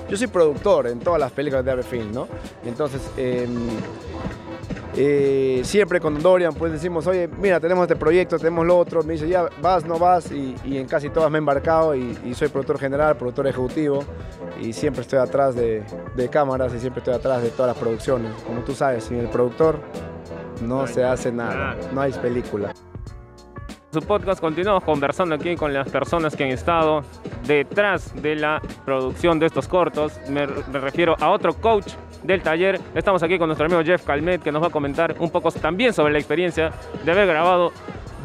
Yo 0.08 0.16
soy 0.16 0.28
productor 0.28 0.87
en 0.87 1.00
todas 1.00 1.20
las 1.20 1.32
películas 1.32 1.64
de 1.64 1.70
Ave 1.70 1.82
Film, 1.82 2.12
¿no? 2.12 2.28
Entonces, 2.64 3.02
eh, 3.16 3.46
eh, 5.00 5.60
siempre 5.62 6.00
con 6.00 6.20
Dorian 6.20 6.52
pues 6.55 6.72
decimos, 6.72 7.06
oye, 7.06 7.28
mira, 7.28 7.60
tenemos 7.60 7.84
este 7.84 7.94
proyecto, 7.94 8.36
tenemos 8.36 8.67
lo 8.67 8.76
otro, 8.76 9.05
me 9.05 9.12
dice, 9.12 9.28
ya 9.28 9.48
vas, 9.62 9.84
no 9.84 9.96
vas, 9.96 10.32
y, 10.32 10.56
y 10.64 10.76
en 10.76 10.88
casi 10.88 11.08
todas 11.08 11.31
me 11.31 11.38
he 11.38 11.38
embarcado 11.38 11.94
y, 11.94 12.19
y, 12.24 12.34
soy 12.34 12.48
productor 12.48 12.81
general, 12.81 13.17
productor 13.17 13.46
ejecutivo, 13.46 14.02
y 14.60 14.72
siempre 14.72 15.02
estoy 15.02 15.20
atrás 15.20 15.55
de, 15.55 15.84
de, 16.17 16.28
cámaras 16.28 16.74
y 16.74 16.81
siempre 16.81 16.98
estoy 16.98 17.14
atrás 17.14 17.44
de 17.44 17.50
todas 17.50 17.69
las 17.69 17.78
producciones. 17.78 18.32
Como 18.43 18.62
tú 18.62 18.74
sabes, 18.74 19.05
sin 19.05 19.19
el 19.19 19.28
productor 19.28 19.78
no, 20.62 20.81
no 20.81 20.86
se 20.88 21.05
hace 21.05 21.31
nada, 21.31 21.76
no 21.93 22.00
hay 22.00 22.10
película. 22.14 22.74
Su 23.93 24.00
podcast 24.02 24.40
continuamos 24.40 24.82
conversando 24.82 25.36
aquí 25.36 25.55
con 25.55 25.72
las 25.72 25.88
personas 25.88 26.34
que 26.34 26.43
han 26.43 26.50
estado 26.50 27.02
detrás 27.46 28.20
de 28.20 28.34
la 28.34 28.60
producción 28.84 29.38
de 29.38 29.46
estos 29.46 29.69
cortos. 29.69 30.19
Me, 30.28 30.48
me 30.48 30.81
refiero 30.81 31.14
a 31.20 31.31
otro 31.31 31.55
coach 31.55 31.93
del 32.22 32.43
taller. 32.43 32.81
Estamos 32.94 33.22
aquí 33.22 33.39
con 33.39 33.48
nuestro 33.48 33.67
amigo 33.67 33.82
Jeff 33.82 34.05
Calmet, 34.05 34.43
que 34.43 34.53
nos 34.53 34.63
va 34.63 34.69
a 34.69 34.70
comentar 34.70 35.15
un 35.19 35.31
poco 35.31 35.51
también 35.53 35.93
sobre 35.93 36.13
la 36.13 36.19
experiencia 36.19 36.72
de 37.05 37.10
haber 37.10 37.27
grabado 37.27 37.72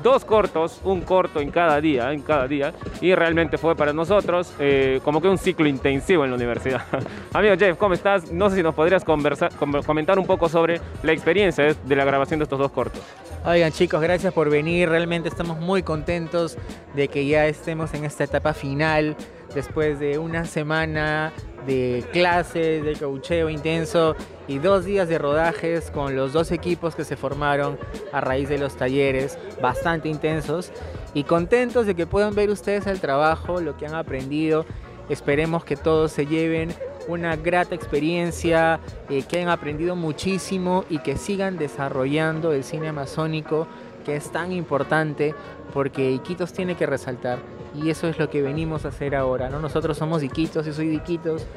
dos 0.04 0.26
cortos, 0.26 0.82
un 0.84 1.02
corto 1.02 1.40
en 1.40 1.50
cada 1.50 1.80
día, 1.80 2.12
en 2.12 2.22
cada 2.22 2.48
día, 2.48 2.74
y 3.02 3.16
realmente 3.16 3.58
fue 3.58 3.76
para 3.76 3.94
nosotros 3.94 4.54
eh, 4.60 5.00
como 5.04 5.22
que 5.22 5.30
un 5.30 5.38
ciclo 5.38 5.66
intensivo 5.66 6.26
en 6.26 6.32
la 6.32 6.36
universidad. 6.36 6.84
Amigo 7.34 7.56
Jeff, 7.58 7.78
¿cómo 7.78 7.94
estás? 7.94 8.32
No 8.32 8.50
sé 8.50 8.58
si 8.58 8.64
nos 8.64 8.76
podrías 8.76 9.04
conversar, 9.04 9.52
comentar 9.86 10.20
un 10.20 10.28
poco 10.28 10.50
sobre 10.50 10.82
la 11.02 11.14
experiencia 11.14 11.74
de 11.74 11.96
la 11.96 12.04
grabación 12.04 12.40
de 12.40 12.44
estos 12.44 12.60
dos 12.60 12.72
cortos. 12.72 13.02
Oigan 13.46 13.72
chicos, 13.72 14.02
gracias 14.02 14.34
por 14.34 14.50
venir, 14.50 14.90
realmente 14.90 15.30
estamos 15.30 15.60
muy 15.60 15.84
contentos 15.84 16.58
de 16.96 17.08
que 17.08 17.26
ya 17.26 17.48
estemos 17.48 17.94
en 17.94 18.06
esta 18.06 18.26
etapa 18.26 18.54
final, 18.54 19.16
después 19.54 20.00
de 20.00 20.18
una 20.18 20.46
semana 20.46 21.32
de 21.66 22.04
clases, 22.12 22.84
de 22.84 22.94
caucheo 22.94 23.50
intenso 23.50 24.16
y 24.48 24.60
dos 24.60 24.86
días 24.86 25.08
de 25.08 25.18
rodajes 25.18 25.92
con 25.92 26.16
los 26.16 26.34
dos 26.34 26.52
equipos 26.52 26.96
que 26.96 27.06
se 27.06 27.16
formaron 27.16 27.78
a 28.12 28.22
raíz 28.22 28.50
de 28.50 28.58
los 28.58 28.76
talleres, 28.76 29.38
bastante 29.62 30.10
intensos 30.10 30.72
y 31.14 31.24
contentos 31.24 31.86
de 31.86 31.96
que 31.96 32.06
puedan 32.06 32.36
ver 32.36 32.50
ustedes 32.50 32.88
el 32.88 33.00
trabajo, 33.00 33.62
lo 33.62 33.78
que 33.78 33.86
han 33.86 33.96
aprendido. 33.96 34.66
Esperemos 35.10 35.64
que 35.64 35.76
todos 35.76 36.12
se 36.12 36.26
lleven 36.26 36.74
una 37.08 37.36
grata 37.36 37.76
experiencia, 37.76 38.80
eh, 39.10 39.24
que 39.24 39.38
hayan 39.38 39.50
aprendido 39.50 39.96
muchísimo 39.96 40.86
y 40.90 41.00
que 41.00 41.18
sigan 41.18 41.58
desarrollando 41.58 42.54
el 42.54 42.64
cine 42.64 42.88
amazónico 42.90 43.68
que 44.04 44.16
es 44.16 44.32
tan 44.32 44.52
importante 44.52 45.34
porque 45.74 46.12
Iquitos 46.12 46.54
tiene 46.54 46.76
que 46.76 46.86
resaltar 46.86 47.40
y 47.76 47.90
eso 47.90 48.08
es 48.08 48.20
lo 48.20 48.30
que 48.30 48.42
venimos 48.42 48.86
a 48.86 48.90
hacer 48.90 49.16
ahora, 49.16 49.50
¿no? 49.50 49.60
Nosotros 49.60 49.98
somos 49.98 50.22
Diquitos, 50.22 50.66
yo 50.66 50.74
soy 50.74 50.88
Diquitos, 50.88 51.48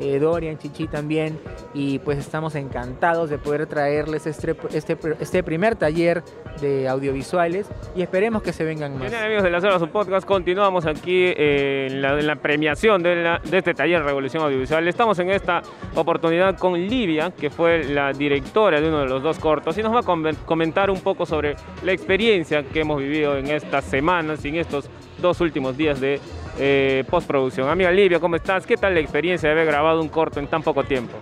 eh, 0.00 0.18
Dorian, 0.18 0.58
Chichi 0.58 0.86
también, 0.86 1.38
y 1.72 1.98
pues 2.00 2.18
estamos 2.18 2.54
encantados 2.54 3.30
de 3.30 3.38
poder 3.38 3.66
traerles 3.66 4.26
este, 4.26 4.56
este, 4.72 4.96
este 5.20 5.42
primer 5.42 5.76
taller 5.76 6.22
de 6.60 6.88
audiovisuales 6.88 7.68
y 7.96 8.02
esperemos 8.02 8.42
que 8.42 8.52
se 8.52 8.64
vengan 8.64 8.98
más. 8.98 9.10
Bien, 9.10 9.22
amigos 9.22 9.42
de 9.42 9.50
la 9.50 9.60
Selva 9.60 9.78
su 9.78 9.88
podcast, 9.88 10.26
continuamos 10.26 10.86
aquí 10.86 11.32
eh, 11.36 11.88
en, 11.90 12.26
la, 12.26 12.36
premiación 12.36 13.02
de, 13.02 13.38
de 13.44 13.58
este 13.58 13.74
taller 13.74 14.02
Revolución 14.02 14.42
Audiovisual. 14.42 14.86
Estamos 14.86 15.18
en 15.18 15.30
esta 15.30 15.62
oportunidad 15.94 16.58
con 16.58 16.74
Livia, 16.74 17.32
que 17.32 17.50
fue 17.50 17.84
la 17.84 18.12
directora 18.12 18.80
de 18.80 18.88
uno 18.88 19.00
de 19.00 19.06
los 19.06 19.22
dos 19.22 19.38
cortos, 19.38 19.76
y 19.78 19.82
nos 19.82 19.94
va 19.94 20.00
a 20.00 20.36
comentar 20.44 20.90
un 20.90 21.00
poco 21.00 21.26
sobre 21.26 21.56
la 21.82 21.92
experiencia 21.92 22.62
que 22.62 22.80
hemos 22.80 23.00
vivido 23.00 23.36
en 23.36 23.48
estas 23.48 23.84
semanas 23.84 24.44
en 24.44 24.56
estos 24.56 24.88
dos 25.24 25.40
últimos 25.40 25.76
días 25.76 26.00
de 26.00 26.20
eh, 26.58 27.02
postproducción. 27.08 27.68
Amiga 27.68 27.90
Livia, 27.90 28.20
¿cómo 28.20 28.36
estás? 28.36 28.66
¿Qué 28.66 28.76
tal 28.76 28.92
la 28.92 29.00
experiencia 29.00 29.48
de 29.48 29.54
haber 29.54 29.66
grabado 29.66 30.00
un 30.02 30.08
corto 30.08 30.38
en 30.38 30.46
tan 30.46 30.62
poco 30.62 30.84
tiempo? 30.84 31.14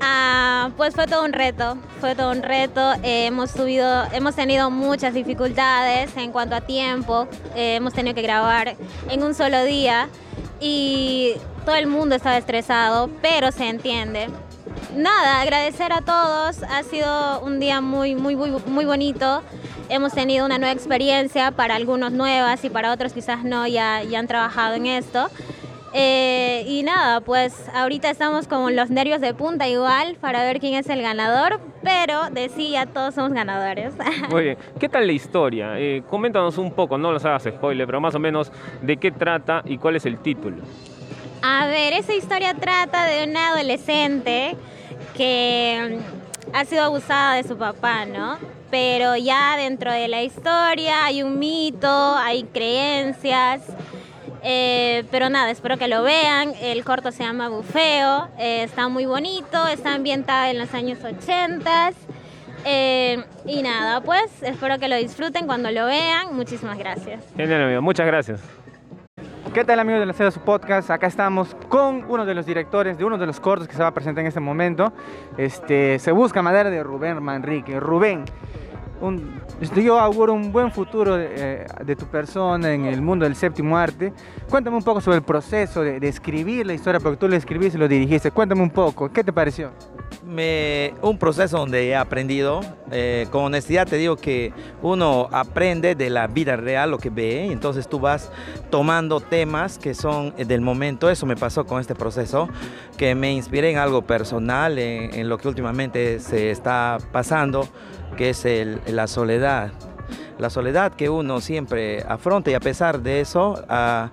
Ah, 0.00 0.70
pues 0.76 0.94
fue 0.94 1.06
todo 1.08 1.24
un 1.24 1.32
reto, 1.32 1.76
fue 2.00 2.14
todo 2.14 2.30
un 2.30 2.44
reto. 2.44 2.92
Eh, 3.02 3.26
hemos, 3.26 3.50
subido, 3.50 4.04
hemos 4.12 4.36
tenido 4.36 4.70
muchas 4.70 5.14
dificultades 5.14 6.16
en 6.16 6.30
cuanto 6.30 6.54
a 6.54 6.60
tiempo. 6.60 7.26
Eh, 7.56 7.74
hemos 7.74 7.92
tenido 7.92 8.14
que 8.14 8.22
grabar 8.22 8.76
en 9.10 9.22
un 9.24 9.34
solo 9.34 9.64
día 9.64 10.08
y 10.60 11.32
todo 11.64 11.74
el 11.74 11.88
mundo 11.88 12.14
estaba 12.14 12.38
estresado, 12.38 13.10
pero 13.20 13.50
se 13.50 13.68
entiende. 13.68 14.28
Nada, 14.94 15.40
agradecer 15.40 15.92
a 15.92 16.02
todos. 16.02 16.62
Ha 16.62 16.84
sido 16.84 17.40
un 17.40 17.58
día 17.58 17.80
muy, 17.80 18.14
muy, 18.14 18.36
muy, 18.36 18.50
muy 18.66 18.84
bonito. 18.84 19.42
Hemos 19.88 20.12
tenido 20.12 20.44
una 20.44 20.58
nueva 20.58 20.72
experiencia, 20.72 21.52
para 21.52 21.76
algunos 21.76 22.10
nuevas 22.10 22.64
y 22.64 22.70
para 22.70 22.92
otros 22.92 23.12
quizás 23.12 23.44
no, 23.44 23.66
ya, 23.66 24.02
ya 24.02 24.18
han 24.18 24.26
trabajado 24.26 24.74
en 24.74 24.86
esto. 24.86 25.28
Eh, 25.92 26.64
y 26.66 26.82
nada, 26.82 27.20
pues 27.20 27.54
ahorita 27.72 28.10
estamos 28.10 28.48
con 28.48 28.74
los 28.74 28.90
nervios 28.90 29.20
de 29.20 29.32
punta 29.32 29.68
igual 29.68 30.16
para 30.20 30.42
ver 30.44 30.58
quién 30.58 30.74
es 30.74 30.88
el 30.88 31.00
ganador, 31.00 31.60
pero 31.82 32.28
de 32.30 32.48
sí 32.48 32.72
ya 32.72 32.86
todos 32.86 33.14
somos 33.14 33.32
ganadores. 33.32 33.94
Muy 34.30 34.42
bien, 34.42 34.58
¿qué 34.78 34.88
tal 34.88 35.06
la 35.06 35.12
historia? 35.12 35.78
Eh, 35.78 36.02
coméntanos 36.10 36.58
un 36.58 36.72
poco, 36.72 36.98
no 36.98 37.12
los 37.12 37.24
hagas 37.24 37.44
spoiler, 37.44 37.86
pero 37.86 38.00
más 38.00 38.14
o 38.14 38.18
menos 38.18 38.50
de 38.82 38.96
qué 38.96 39.12
trata 39.12 39.62
y 39.64 39.78
cuál 39.78 39.96
es 39.96 40.04
el 40.04 40.18
título. 40.18 40.58
A 41.42 41.66
ver, 41.68 41.92
esa 41.92 42.12
historia 42.12 42.54
trata 42.54 43.06
de 43.06 43.24
una 43.24 43.50
adolescente 43.50 44.56
que 45.16 45.98
ha 46.52 46.64
sido 46.64 46.82
abusada 46.82 47.36
de 47.36 47.44
su 47.44 47.56
papá, 47.56 48.04
¿no? 48.04 48.55
Pero 48.70 49.16
ya 49.16 49.56
dentro 49.56 49.92
de 49.92 50.08
la 50.08 50.22
historia 50.22 51.04
hay 51.04 51.22
un 51.22 51.38
mito, 51.38 52.16
hay 52.16 52.44
creencias. 52.44 53.62
Eh, 54.42 55.04
pero 55.10 55.28
nada, 55.28 55.50
espero 55.50 55.76
que 55.76 55.88
lo 55.88 56.02
vean. 56.02 56.52
El 56.60 56.84
corto 56.84 57.10
se 57.10 57.24
llama 57.24 57.48
Bufeo, 57.48 58.28
eh, 58.38 58.62
está 58.62 58.88
muy 58.88 59.06
bonito, 59.06 59.66
está 59.66 59.94
ambientado 59.94 60.50
en 60.50 60.58
los 60.58 60.72
años 60.74 60.98
80. 61.02 61.92
Eh, 62.64 63.24
y 63.44 63.62
nada, 63.62 64.00
pues 64.00 64.42
espero 64.42 64.78
que 64.78 64.88
lo 64.88 64.96
disfruten 64.96 65.46
cuando 65.46 65.70
lo 65.70 65.86
vean. 65.86 66.34
Muchísimas 66.34 66.78
gracias. 66.78 67.24
Genial, 67.36 67.62
amigo. 67.62 67.82
Muchas 67.82 68.06
gracias. 68.06 68.40
¿Qué 69.56 69.64
tal 69.64 69.80
amigos 69.80 70.00
de 70.00 70.04
la 70.04 70.12
Seda 70.12 70.30
Su 70.30 70.40
Podcast? 70.40 70.90
Acá 70.90 71.06
estamos 71.06 71.56
con 71.70 72.04
uno 72.10 72.26
de 72.26 72.34
los 72.34 72.44
directores 72.44 72.98
de 72.98 73.06
uno 73.06 73.16
de 73.16 73.24
los 73.24 73.40
cortos 73.40 73.66
que 73.66 73.74
se 73.74 73.80
va 73.80 73.88
a 73.88 73.94
presentar 73.94 74.20
en 74.20 74.26
este 74.26 74.38
momento. 74.38 74.92
Este, 75.38 75.98
se 75.98 76.12
busca 76.12 76.42
madera 76.42 76.68
de 76.68 76.82
Rubén 76.82 77.22
Manrique. 77.22 77.80
Rubén, 77.80 78.26
un, 79.00 79.40
yo 79.74 79.98
auguro 79.98 80.34
un 80.34 80.52
buen 80.52 80.70
futuro 80.70 81.16
de, 81.16 81.28
eh, 81.34 81.66
de, 81.86 81.96
tu 81.96 82.04
persona 82.04 82.74
en 82.74 82.84
el 82.84 83.00
mundo 83.00 83.24
del 83.24 83.34
séptimo 83.34 83.78
arte. 83.78 84.12
Cuéntame 84.50 84.76
un 84.76 84.82
poco 84.82 85.00
sobre 85.00 85.16
el 85.16 85.22
proceso 85.22 85.80
de, 85.80 86.00
de 86.00 86.08
escribir 86.08 86.66
la 86.66 86.74
historia, 86.74 87.00
porque 87.00 87.16
tú 87.16 87.26
lo 87.26 87.34
escribiste 87.34 87.78
y 87.78 87.80
lo 87.80 87.88
dirigiste. 87.88 88.30
Cuéntame 88.32 88.60
un 88.60 88.68
poco, 88.68 89.10
¿qué 89.10 89.24
te 89.24 89.32
pareció? 89.32 89.70
Me, 90.22 90.92
un 91.00 91.16
proceso 91.16 91.56
donde 91.56 91.88
he 91.88 91.96
aprendido, 91.96 92.60
eh, 92.90 93.26
con 93.30 93.44
honestidad 93.44 93.86
te 93.86 93.96
digo 93.96 94.16
que 94.16 94.52
uno 94.82 95.28
aprende 95.32 95.94
de 95.94 96.08
la 96.08 96.26
vida 96.28 96.56
real 96.56 96.90
lo 96.90 96.98
que 96.98 97.10
ve, 97.10 97.46
entonces 97.46 97.88
tú 97.88 97.98
vas 97.98 98.30
tomando 98.70 99.20
temas 99.20 99.78
que 99.78 99.94
son 99.94 100.34
del 100.36 100.60
momento, 100.60 101.10
eso 101.10 101.26
me 101.26 101.36
pasó 101.36 101.66
con 101.66 101.80
este 101.80 101.94
proceso, 101.94 102.48
que 102.96 103.14
me 103.14 103.32
inspiré 103.32 103.70
en 103.70 103.78
algo 103.78 104.02
personal, 104.02 104.78
en, 104.78 105.28
lo 105.28 105.38
que 105.38 105.48
últimamente 105.48 106.20
se 106.20 106.50
está 106.50 106.98
pasando, 107.12 107.68
que 108.16 108.30
es 108.30 108.46
la 108.86 109.06
soledad. 109.06 109.72
La 110.38 110.50
soledad 110.50 110.92
que 110.92 111.08
uno 111.08 111.40
siempre 111.40 112.02
afronta 112.06 112.50
y 112.50 112.54
a 112.54 112.60
pesar 112.60 113.00
de 113.00 113.20
eso, 113.20 113.64
a, 113.68 114.10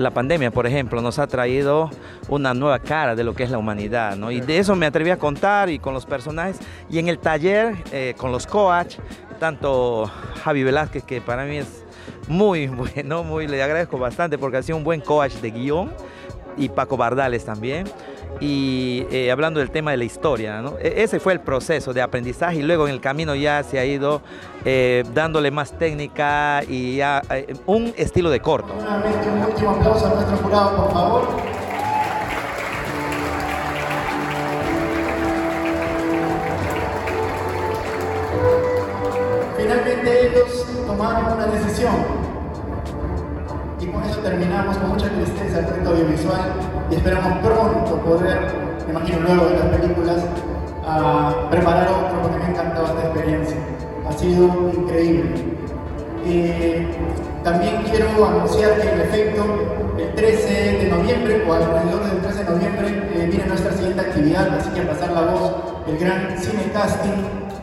la 0.00 0.10
pandemia, 0.10 0.50
por 0.50 0.66
ejemplo, 0.66 1.02
nos 1.02 1.18
ha 1.18 1.26
traído 1.26 1.90
una 2.28 2.54
nueva 2.54 2.78
cara 2.78 3.14
de 3.14 3.22
lo 3.22 3.34
que 3.34 3.42
es 3.42 3.50
la 3.50 3.58
humanidad, 3.58 4.16
¿no? 4.16 4.30
Y 4.30 4.40
de 4.40 4.58
eso 4.58 4.74
me 4.74 4.86
atreví 4.86 5.10
a 5.10 5.18
contar 5.18 5.68
y 5.68 5.78
con 5.78 5.92
los 5.92 6.06
personajes. 6.06 6.58
Y 6.88 6.98
en 6.98 7.08
el 7.08 7.18
taller, 7.18 7.76
eh, 7.92 8.14
con 8.16 8.32
los 8.32 8.46
coach, 8.46 8.96
tanto 9.38 10.10
Javi 10.42 10.62
Velázquez, 10.62 11.04
que 11.04 11.20
para 11.20 11.44
mí 11.44 11.58
es 11.58 11.84
muy 12.28 12.66
bueno, 12.94 13.24
muy, 13.24 13.46
le 13.46 13.62
agradezco 13.62 13.98
bastante 13.98 14.38
porque 14.38 14.56
ha 14.56 14.62
sido 14.62 14.78
un 14.78 14.84
buen 14.84 15.02
coach 15.02 15.34
de 15.34 15.50
guion, 15.50 15.92
y 16.56 16.68
Paco 16.68 16.96
Bardales 16.96 17.44
también 17.44 17.84
y 18.38 19.06
eh, 19.10 19.30
hablando 19.30 19.60
del 19.60 19.70
tema 19.70 19.90
de 19.90 19.96
la 19.96 20.04
historia. 20.04 20.62
E 20.80 21.02
ese 21.02 21.20
fue 21.20 21.32
el 21.32 21.40
proceso 21.40 21.92
de 21.92 22.02
aprendizaje 22.02 22.58
y 22.58 22.62
luego 22.62 22.86
en 22.86 22.94
el 22.94 23.00
camino 23.00 23.34
ya 23.34 23.62
se 23.62 23.78
ha 23.78 23.84
ido 23.84 24.22
eh, 24.64 25.04
dándole 25.14 25.50
más 25.50 25.72
técnica 25.72 26.62
y 26.68 27.00
eh, 27.00 27.54
un 27.66 27.92
estilo 27.96 28.30
de 28.30 28.40
corto. 28.40 28.74
Nuevamente 28.74 29.28
un 29.28 29.42
último 29.42 29.70
aplauso 29.70 30.06
a 30.06 30.14
nuestro 30.14 30.36
jurado, 30.38 30.76
por 30.76 30.92
favor. 30.92 31.50
Finalmente 39.56 40.26
ellos 40.28 40.66
tomaron 40.86 41.32
una 41.34 41.46
decisión 41.46 41.94
y 43.78 43.86
con 43.86 44.02
eso 44.04 44.20
terminamos 44.20 44.76
con 44.78 44.88
mucha 44.90 45.08
tristeza 45.08 45.60
el 45.60 45.66
proyecto 45.66 45.90
audiovisual 45.90 46.69
y 46.90 46.94
esperamos 46.94 47.38
pronto 47.38 47.96
poder, 48.04 48.38
me 48.86 48.92
imagino 48.92 49.18
luego 49.20 49.46
de 49.46 49.58
las 49.58 49.78
películas, 49.78 50.16
a 50.84 51.48
preparar 51.50 51.88
otro 51.88 52.22
porque 52.22 52.38
me 52.38 52.44
ha 52.44 52.50
encantado 52.50 52.86
esta 52.86 53.00
experiencia. 53.06 53.56
Ha 54.08 54.12
sido 54.12 54.46
increíble. 54.74 55.30
Eh, 56.26 56.86
también 57.44 57.82
quiero 57.88 58.26
anunciar 58.26 58.80
que 58.80 58.90
en 58.90 59.00
efecto 59.00 59.44
el 59.98 60.14
13 60.14 60.52
de 60.78 60.88
noviembre 60.90 61.44
o 61.48 61.52
alrededor 61.52 62.04
del 62.04 62.20
13 62.20 62.44
de 62.44 62.50
noviembre 62.50 62.88
eh, 63.14 63.26
viene 63.30 63.46
nuestra 63.46 63.72
siguiente 63.72 64.00
actividad, 64.00 64.48
así 64.58 64.70
que 64.70 64.80
a 64.80 64.88
pasar 64.88 65.12
la 65.12 65.22
voz, 65.22 65.52
el 65.86 65.98
gran 65.98 66.36
cine 66.38 66.70
casting, 66.72 67.22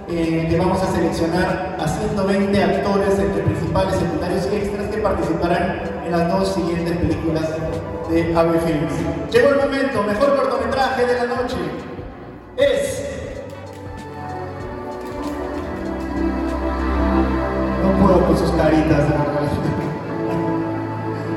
eh, 0.10 0.48
que 0.50 0.57
vamos 0.57 0.81
a 0.81 0.88
seleccionar 0.93 1.75
a 1.79 1.88
120 1.88 2.63
actores 2.63 3.19
entre 3.19 3.43
principales, 3.43 3.96
secundarios 3.96 4.48
y 4.51 4.55
extras 4.55 4.88
que 4.88 4.98
participarán 4.98 5.81
en 6.05 6.12
las 6.12 6.31
dos 6.31 6.53
siguientes 6.53 6.98
películas 6.98 7.46
de 8.09 8.35
Ave 8.35 8.59
Films. 8.59 8.93
Llegó 9.31 9.49
el 9.49 9.57
momento, 9.57 10.03
mejor 10.03 10.35
cortometraje 10.37 11.05
de 11.05 11.13
la 11.13 11.25
noche 11.25 11.57
es... 12.57 13.03
No 17.83 18.05
puedo 18.05 18.25
con 18.25 18.37
sus 18.37 18.51
caritas, 18.51 19.05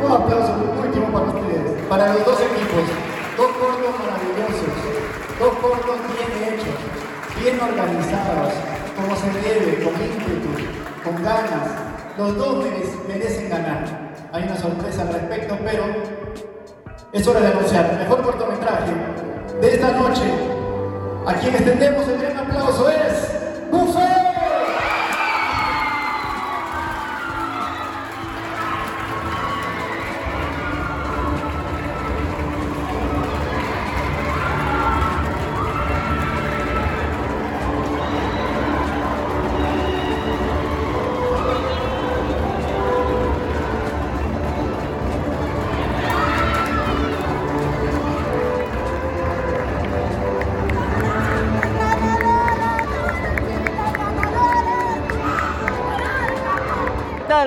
Un 0.02 0.12
aplauso 0.12 0.54
último 0.82 1.12
para 1.12 1.26
ustedes, 1.26 1.86
para 1.88 2.14
los 2.14 2.24
dos 2.24 2.40
equipos, 2.40 2.84
dos 3.36 3.46
cortos 3.52 3.94
maravillosos, 4.00 4.74
dos 5.38 5.52
cortos 5.60 5.96
bien 6.08 6.54
hechos, 6.54 6.78
bien 7.40 7.60
organizados, 7.60 8.54
como 8.96 9.16
se 9.16 9.26
debe, 9.40 9.84
con 9.84 9.92
ímpetu, 9.94 10.50
con 11.04 11.22
ganas. 11.22 11.68
Los 12.16 12.36
dos 12.36 12.64
merecen 13.08 13.50
ganar. 13.50 13.84
Hay 14.32 14.44
una 14.44 14.56
sorpresa 14.56 15.02
al 15.02 15.12
respecto, 15.12 15.58
pero 15.64 15.84
es 17.12 17.26
hora 17.26 17.40
de 17.40 17.48
anunciar 17.48 17.90
el 17.90 17.98
mejor 17.98 18.22
cortometraje 18.22 18.92
de 19.60 19.74
esta 19.74 19.92
noche. 19.92 20.22
A 21.26 21.34
quien 21.34 21.54
extendemos 21.54 22.06
el 22.08 22.18
gran 22.18 22.38
aplauso 22.38 22.88
es 22.88 23.39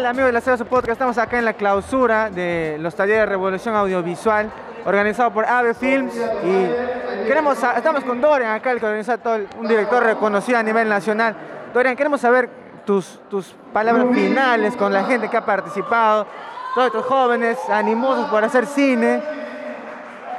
tal, 0.04 0.10
amigos 0.12 0.28
de 0.28 0.34
la 0.34 0.42
Selva 0.42 0.58
Su 0.58 0.66
Podcast? 0.66 0.92
Estamos 0.94 1.18
acá 1.18 1.40
en 1.40 1.46
la 1.46 1.54
clausura 1.54 2.30
de 2.30 2.78
los 2.80 2.94
talleres 2.94 3.22
de 3.22 3.26
Revolución 3.28 3.74
Audiovisual 3.74 4.50
organizado 4.86 5.32
por 5.32 5.46
Ave 5.46 5.74
Films 5.74 6.14
y 6.44 7.26
queremos, 7.26 7.58
estamos 7.78 8.04
con 8.04 8.20
Dorian 8.20 8.52
acá, 8.52 8.72
el 8.72 8.80
que 8.82 8.86
organiza 8.86 9.18
todo, 9.18 9.36
el- 9.36 9.48
un 9.58 9.66
director 9.66 10.04
reconocido 10.04 10.58
a 10.60 10.64
nivel 10.64 10.90
nacional. 10.90 11.36
Dorian, 11.74 11.96
queremos 11.96 12.20
saber 12.20 12.50
tus, 12.86 13.22
tus 13.30 13.56
palabras 13.72 14.08
finales 14.14 14.76
con 14.76 14.92
la 14.92 15.06
gente 15.06 15.30
que 15.30 15.38
ha 15.38 15.46
participado, 15.46 16.28
todos 16.76 16.88
estos 16.88 17.06
jóvenes 17.06 17.58
animosos 17.70 18.28
por 18.30 18.44
hacer 18.44 18.66
cine. 18.66 19.22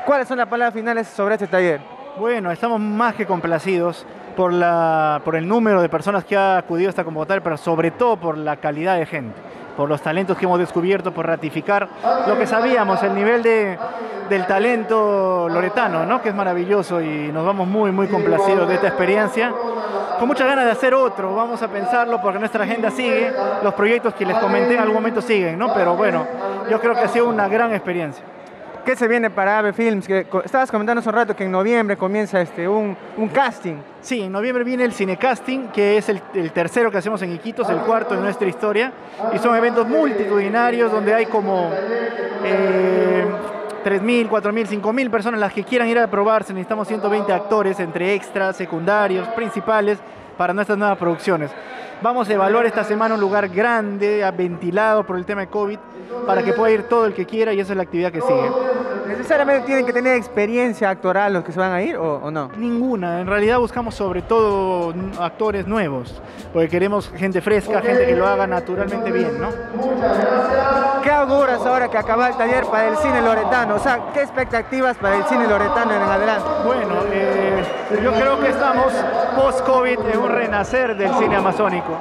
¿Cuáles 0.04 0.28
son 0.28 0.36
las 0.36 0.46
palabras 0.46 0.74
finales 0.74 1.08
sobre 1.08 1.36
este 1.36 1.46
taller? 1.46 1.80
Bueno, 2.18 2.50
estamos 2.50 2.78
más 2.80 3.14
que 3.14 3.24
complacidos 3.24 4.04
por, 4.36 4.52
la, 4.52 5.22
por 5.24 5.36
el 5.36 5.48
número 5.48 5.80
de 5.80 5.88
personas 5.88 6.24
que 6.24 6.36
ha 6.36 6.58
acudido 6.58 6.88
a 6.88 6.90
esta 6.90 7.02
convocatoria, 7.04 7.42
pero 7.42 7.56
sobre 7.56 7.90
todo 7.92 8.18
por 8.18 8.36
la 8.36 8.56
calidad 8.56 8.98
de 8.98 9.06
gente, 9.06 9.40
por 9.76 9.88
los 9.88 10.00
talentos 10.00 10.36
que 10.36 10.44
hemos 10.44 10.58
descubierto, 10.58 11.12
por 11.12 11.26
ratificar 11.26 11.88
lo 12.26 12.38
que 12.38 12.46
sabíamos, 12.46 13.02
el 13.02 13.14
nivel 13.14 13.42
de, 13.42 13.78
del 14.28 14.46
talento 14.46 15.48
loretano, 15.48 16.04
¿no? 16.06 16.22
que 16.22 16.30
es 16.30 16.34
maravilloso 16.34 17.00
y 17.00 17.30
nos 17.32 17.44
vamos 17.44 17.66
muy, 17.68 17.90
muy 17.92 18.08
complacidos 18.08 18.68
de 18.68 18.74
esta 18.74 18.88
experiencia. 18.88 19.52
Con 20.18 20.28
muchas 20.28 20.46
ganas 20.46 20.64
de 20.64 20.70
hacer 20.70 20.94
otro, 20.94 21.34
vamos 21.34 21.60
a 21.62 21.68
pensarlo 21.68 22.20
porque 22.22 22.38
nuestra 22.38 22.64
agenda 22.64 22.90
sigue, 22.90 23.32
los 23.62 23.74
proyectos 23.74 24.14
que 24.14 24.24
les 24.24 24.36
comenté 24.38 24.74
en 24.74 24.80
algún 24.80 24.94
momento 24.94 25.20
siguen, 25.20 25.58
¿no? 25.58 25.74
pero 25.74 25.96
bueno, 25.96 26.26
yo 26.70 26.80
creo 26.80 26.94
que 26.94 27.00
ha 27.00 27.08
sido 27.08 27.28
una 27.28 27.48
gran 27.48 27.72
experiencia. 27.74 28.24
¿Qué 28.84 28.96
se 28.96 29.08
viene 29.08 29.30
para 29.30 29.58
Ave 29.58 29.72
Films? 29.72 30.06
Que 30.06 30.26
estabas 30.44 30.70
comentando 30.70 31.00
hace 31.00 31.08
un 31.08 31.14
rato 31.14 31.34
que 31.34 31.44
en 31.44 31.50
noviembre 31.50 31.96
comienza 31.96 32.40
este, 32.42 32.68
un, 32.68 32.94
un 33.16 33.28
casting. 33.28 33.76
Sí, 34.02 34.20
en 34.20 34.30
noviembre 34.30 34.62
viene 34.62 34.84
el 34.84 34.92
cinecasting, 34.92 35.68
que 35.68 35.96
es 35.96 36.10
el, 36.10 36.20
el 36.34 36.52
tercero 36.52 36.90
que 36.90 36.98
hacemos 36.98 37.22
en 37.22 37.32
Iquitos, 37.32 37.70
el 37.70 37.78
cuarto 37.78 38.14
de 38.14 38.20
nuestra 38.20 38.46
historia, 38.46 38.92
y 39.32 39.38
son 39.38 39.56
eventos 39.56 39.88
multitudinarios 39.88 40.92
donde 40.92 41.14
hay 41.14 41.24
como 41.24 41.70
eh, 42.44 43.24
3.000, 43.86 44.28
4.000, 44.28 44.82
5.000 44.82 45.10
personas 45.10 45.40
las 45.40 45.54
que 45.54 45.64
quieran 45.64 45.88
ir 45.88 45.98
a 45.98 46.06
probarse. 46.06 46.52
Necesitamos 46.52 46.86
120 46.86 47.32
actores 47.32 47.80
entre 47.80 48.14
extras, 48.14 48.54
secundarios, 48.56 49.26
principales 49.28 49.98
para 50.36 50.52
nuestras 50.52 50.78
nuevas 50.78 50.98
producciones. 50.98 51.50
Vamos 52.02 52.28
a 52.28 52.32
evaluar 52.34 52.66
esta 52.66 52.84
semana 52.84 53.14
un 53.14 53.20
lugar 53.20 53.48
grande, 53.48 54.30
ventilado 54.36 55.04
por 55.04 55.16
el 55.16 55.24
tema 55.24 55.42
de 55.42 55.46
COVID, 55.48 55.78
para 56.26 56.42
que 56.42 56.52
pueda 56.52 56.72
ir 56.72 56.82
todo 56.84 57.06
el 57.06 57.14
que 57.14 57.24
quiera 57.24 57.52
y 57.52 57.60
esa 57.60 57.72
es 57.72 57.76
la 57.76 57.84
actividad 57.84 58.12
que 58.12 58.20
sigue. 58.20 58.50
¿Necesariamente 59.06 59.66
tienen 59.66 59.86
que 59.86 59.92
tener 59.92 60.16
experiencia 60.16 60.90
actoral 60.90 61.32
los 61.32 61.44
que 61.44 61.52
se 61.52 61.60
van 61.60 61.72
a 61.72 61.82
ir 61.82 61.96
o, 61.96 62.16
o 62.16 62.30
no? 62.30 62.50
Ninguna, 62.56 63.20
en 63.20 63.26
realidad 63.26 63.58
buscamos 63.58 63.94
sobre 63.94 64.22
todo 64.22 64.94
actores 65.20 65.66
nuevos, 65.66 66.20
porque 66.52 66.68
queremos 66.68 67.10
gente 67.10 67.40
fresca, 67.40 67.80
gente 67.80 68.06
que 68.06 68.16
lo 68.16 68.26
haga 68.26 68.46
naturalmente 68.46 69.10
bien, 69.12 69.40
¿no? 69.40 69.48
¿Qué 71.02 71.10
auguras 71.10 71.60
ahora 71.66 71.88
que 71.90 71.98
acaba 71.98 72.28
el 72.28 72.36
taller 72.36 72.64
para 72.64 72.88
el 72.88 72.96
cine 72.96 73.20
loretano? 73.20 73.74
O 73.74 73.78
sea, 73.78 74.00
¿qué 74.14 74.22
expectativas 74.22 74.96
para 74.96 75.16
el 75.16 75.24
cine 75.24 75.46
loretano 75.46 75.94
en 75.94 76.02
adelante? 76.02 76.48
Bueno, 76.64 76.94
eh, 77.12 77.62
yo 78.02 78.12
creo 78.12 78.40
que 78.40 78.48
estamos 78.48 78.92
post-COVID 79.36 79.98
en 80.12 80.18
un 80.18 80.30
renacer 80.30 80.96
del 80.96 81.12
cine 81.14 81.36
amazónico. 81.36 81.98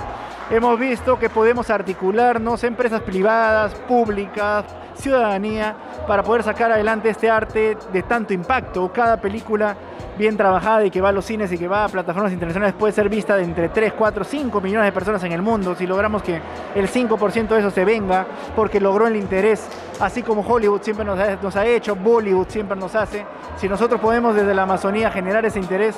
Hemos 0.54 0.78
visto 0.78 1.18
que 1.18 1.32
podemos 1.32 1.72
articularnos, 1.72 2.64
empresas 2.64 3.02
privadas, 3.02 3.74
públicas, 3.88 4.64
ciudadanía, 4.94 5.76
para 6.08 6.22
poder 6.22 6.44
sacar 6.44 6.72
adelante 6.72 7.10
este 7.10 7.28
arte 7.28 7.76
de 7.92 8.04
tanto 8.04 8.36
impacto. 8.36 8.94
Cada 8.94 9.20
película 9.20 9.76
bien 10.16 10.38
trabajada 10.38 10.86
y 10.86 10.92
que 10.92 11.02
va 11.02 11.10
a 11.10 11.12
los 11.12 11.26
cines 11.26 11.52
y 11.52 11.58
que 11.58 11.68
va 11.68 11.86
a 11.86 11.90
plataformas 11.90 12.32
internacionales 12.32 12.76
puede 12.78 12.94
ser 12.94 13.10
vista 13.10 13.36
de 13.36 13.44
entre 13.46 13.70
3, 13.70 13.94
4, 13.94 14.24
5 14.24 14.62
millones 14.62 14.86
de 14.86 14.92
personas 14.92 15.24
en 15.24 15.32
el 15.32 15.42
mundo. 15.42 15.74
Si 15.76 15.88
logramos 15.88 16.22
que 16.22 16.40
el 16.76 16.88
5% 16.88 17.48
de 17.48 17.60
eso 17.60 17.72
se 17.72 17.84
venga 17.84 18.28
porque 18.56 18.80
logró 18.80 19.08
el 19.08 19.16
interés, 19.16 19.68
así 20.00 20.22
como 20.22 20.42
Hollywood 20.42 20.84
siempre 20.84 21.04
nos 21.04 21.18
ha, 21.18 21.36
nos 21.42 21.56
ha 21.56 21.66
hecho, 21.66 21.96
Bollywood 21.96 22.50
siempre 22.50 22.78
nos 22.78 22.94
hace, 22.94 23.26
si 23.58 23.68
nosotros 23.68 24.00
podemos 24.00 24.36
desde 24.36 24.54
la 24.54 24.62
Amazonía 24.62 25.10
generar 25.10 25.44
ese 25.48 25.60
interés, 25.60 25.96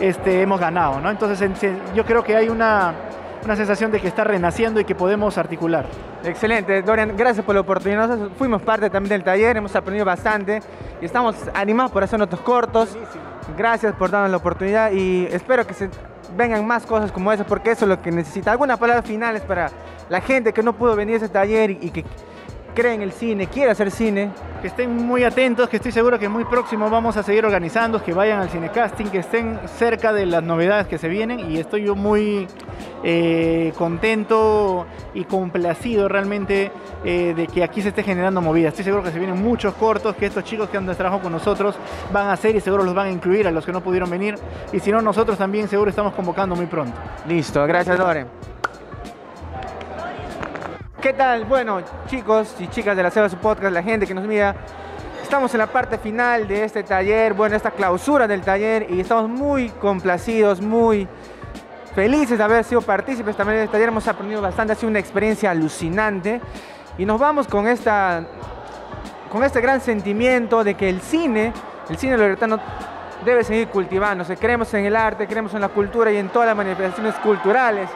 este, 0.00 0.42
hemos 0.42 0.60
ganado. 0.60 1.00
¿no? 1.00 1.10
Entonces 1.10 1.50
yo 1.94 2.04
creo 2.04 2.22
que 2.22 2.36
hay 2.36 2.50
una, 2.50 2.92
una 3.44 3.56
sensación 3.56 3.90
de 3.90 4.00
que 4.00 4.08
está 4.08 4.24
renaciendo 4.24 4.80
y 4.80 4.84
que 4.84 4.94
podemos 4.94 5.38
articular. 5.38 5.86
Excelente, 6.24 6.82
Dorian, 6.82 7.16
gracias 7.16 7.44
por 7.44 7.54
la 7.54 7.60
oportunidad. 7.60 8.08
Nosotros 8.08 8.32
fuimos 8.38 8.62
parte 8.62 8.90
también 8.90 9.10
del 9.10 9.24
taller, 9.24 9.56
hemos 9.56 9.74
aprendido 9.76 10.04
bastante 10.04 10.60
y 11.00 11.04
estamos 11.04 11.36
animados 11.54 11.92
por 11.92 12.02
hacer 12.02 12.18
nuestros 12.18 12.40
cortos. 12.40 12.96
Gracias 13.56 13.94
por 13.94 14.10
darnos 14.10 14.30
la 14.30 14.36
oportunidad 14.38 14.90
y 14.92 15.26
espero 15.30 15.66
que 15.66 15.74
se 15.74 15.88
vengan 16.36 16.66
más 16.66 16.84
cosas 16.84 17.12
como 17.12 17.32
esas 17.32 17.46
porque 17.46 17.70
eso 17.70 17.84
es 17.84 17.88
lo 17.88 18.02
que 18.02 18.10
necesita. 18.10 18.50
Algunas 18.50 18.78
palabras 18.78 19.06
finales 19.06 19.42
para 19.42 19.70
la 20.08 20.20
gente 20.20 20.52
que 20.52 20.62
no 20.62 20.72
pudo 20.72 20.96
venir 20.96 21.14
a 21.14 21.16
ese 21.18 21.28
taller 21.28 21.70
y 21.70 21.90
que 21.90 22.04
cree 22.76 22.94
en 22.94 23.02
el 23.02 23.10
cine, 23.10 23.48
quiere 23.48 23.72
hacer 23.72 23.90
cine. 23.90 24.30
Que 24.60 24.68
estén 24.68 24.94
muy 24.94 25.24
atentos, 25.24 25.68
que 25.68 25.76
estoy 25.76 25.92
seguro 25.92 26.18
que 26.18 26.28
muy 26.28 26.44
próximo 26.44 26.88
vamos 26.90 27.16
a 27.16 27.22
seguir 27.22 27.44
organizando, 27.44 28.02
que 28.02 28.12
vayan 28.12 28.40
al 28.40 28.48
cinecasting, 28.48 29.10
que 29.10 29.18
estén 29.18 29.58
cerca 29.66 30.12
de 30.12 30.26
las 30.26 30.42
novedades 30.42 30.86
que 30.86 30.98
se 30.98 31.08
vienen 31.08 31.50
y 31.50 31.58
estoy 31.58 31.84
yo 31.84 31.94
muy 31.94 32.46
eh, 33.04 33.72
contento 33.76 34.86
y 35.14 35.24
complacido 35.24 36.08
realmente 36.08 36.70
eh, 37.04 37.34
de 37.36 37.46
que 37.46 37.62
aquí 37.62 37.82
se 37.82 37.88
esté 37.88 38.02
generando 38.02 38.40
movida. 38.40 38.68
Estoy 38.68 38.84
seguro 38.84 39.02
que 39.02 39.10
se 39.10 39.18
vienen 39.18 39.42
muchos 39.42 39.74
cortos, 39.74 40.16
que 40.16 40.26
estos 40.26 40.44
chicos 40.44 40.68
que 40.68 40.76
han 40.76 40.86
trabajado 40.86 41.22
con 41.22 41.32
nosotros 41.32 41.76
van 42.12 42.28
a 42.28 42.32
hacer 42.32 42.56
y 42.56 42.60
seguro 42.60 42.84
los 42.84 42.94
van 42.94 43.06
a 43.06 43.10
incluir 43.10 43.46
a 43.46 43.50
los 43.50 43.64
que 43.64 43.72
no 43.72 43.80
pudieron 43.80 44.10
venir 44.10 44.36
y 44.72 44.80
si 44.80 44.90
no 44.90 45.00
nosotros 45.02 45.38
también 45.38 45.68
seguro 45.68 45.90
estamos 45.90 46.14
convocando 46.14 46.56
muy 46.56 46.66
pronto. 46.66 46.98
Listo, 47.28 47.64
gracias 47.66 47.98
Dorian. 47.98 48.28
¿Qué 51.00 51.12
tal? 51.12 51.44
Bueno, 51.44 51.82
chicos 52.08 52.56
y 52.58 52.66
chicas 52.66 52.96
de 52.96 53.02
la 53.02 53.10
Selva 53.10 53.28
Su 53.28 53.36
Podcast, 53.36 53.72
la 53.72 53.82
gente 53.82 54.06
que 54.06 54.14
nos 54.14 54.26
mira, 54.26 54.56
estamos 55.22 55.52
en 55.54 55.58
la 55.58 55.66
parte 55.68 55.98
final 55.98 56.48
de 56.48 56.64
este 56.64 56.82
taller, 56.82 57.34
bueno, 57.34 57.54
esta 57.54 57.70
clausura 57.70 58.26
del 58.26 58.40
taller 58.40 58.86
y 58.90 58.98
estamos 58.98 59.28
muy 59.28 59.68
complacidos, 59.68 60.60
muy 60.60 61.06
felices 61.96 62.36
de 62.36 62.44
haber 62.44 62.62
sido 62.62 62.82
partícipes 62.82 63.34
también 63.34 63.56
de 63.56 63.64
este 63.64 63.72
taller. 63.72 63.88
Hemos 63.88 64.06
aprendido 64.06 64.42
bastante, 64.42 64.74
ha 64.74 64.76
sido 64.76 64.90
una 64.90 64.98
experiencia 64.98 65.50
alucinante 65.50 66.42
y 66.98 67.06
nos 67.06 67.18
vamos 67.18 67.48
con 67.48 67.66
esta 67.66 68.22
con 69.32 69.42
este 69.42 69.60
gran 69.62 69.80
sentimiento 69.80 70.62
de 70.62 70.74
que 70.74 70.88
el 70.88 71.00
cine, 71.00 71.52
el 71.88 71.96
cine 71.96 72.16
loretano 72.18 72.60
debe 73.24 73.42
seguir 73.42 73.68
cultivándose. 73.68 74.36
Creemos 74.36 74.72
en 74.74 74.84
el 74.84 74.94
arte, 74.94 75.26
creemos 75.26 75.54
en 75.54 75.62
la 75.62 75.68
cultura 75.68 76.12
y 76.12 76.18
en 76.18 76.28
todas 76.28 76.46
las 76.46 76.56
manifestaciones 76.56 77.14
culturales. 77.16 77.88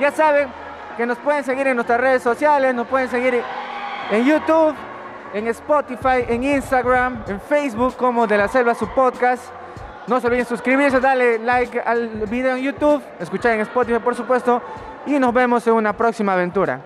Ya 0.00 0.10
saben 0.10 0.48
que 0.96 1.06
nos 1.06 1.16
pueden 1.18 1.44
seguir 1.44 1.68
en 1.68 1.76
nuestras 1.76 2.00
redes 2.00 2.22
sociales, 2.22 2.74
nos 2.74 2.88
pueden 2.88 3.08
seguir 3.08 3.42
en 4.10 4.24
YouTube, 4.24 4.74
en 5.32 5.46
Spotify, 5.48 6.24
en 6.28 6.42
Instagram, 6.42 7.22
en 7.28 7.40
Facebook 7.40 7.96
como 7.96 8.26
De 8.26 8.36
la 8.36 8.48
Selva 8.48 8.74
su 8.74 8.88
podcast. 8.88 9.59
No 10.06 10.20
se 10.20 10.26
olviden 10.26 10.46
suscribirse, 10.46 11.00
darle 11.00 11.38
like 11.38 11.80
al 11.80 12.08
video 12.28 12.56
en 12.56 12.62
YouTube, 12.62 13.02
escuchar 13.18 13.52
en 13.52 13.60
Spotify 13.60 13.98
por 13.98 14.14
supuesto 14.14 14.62
y 15.06 15.18
nos 15.18 15.32
vemos 15.32 15.66
en 15.66 15.74
una 15.74 15.92
próxima 15.92 16.32
aventura. 16.32 16.80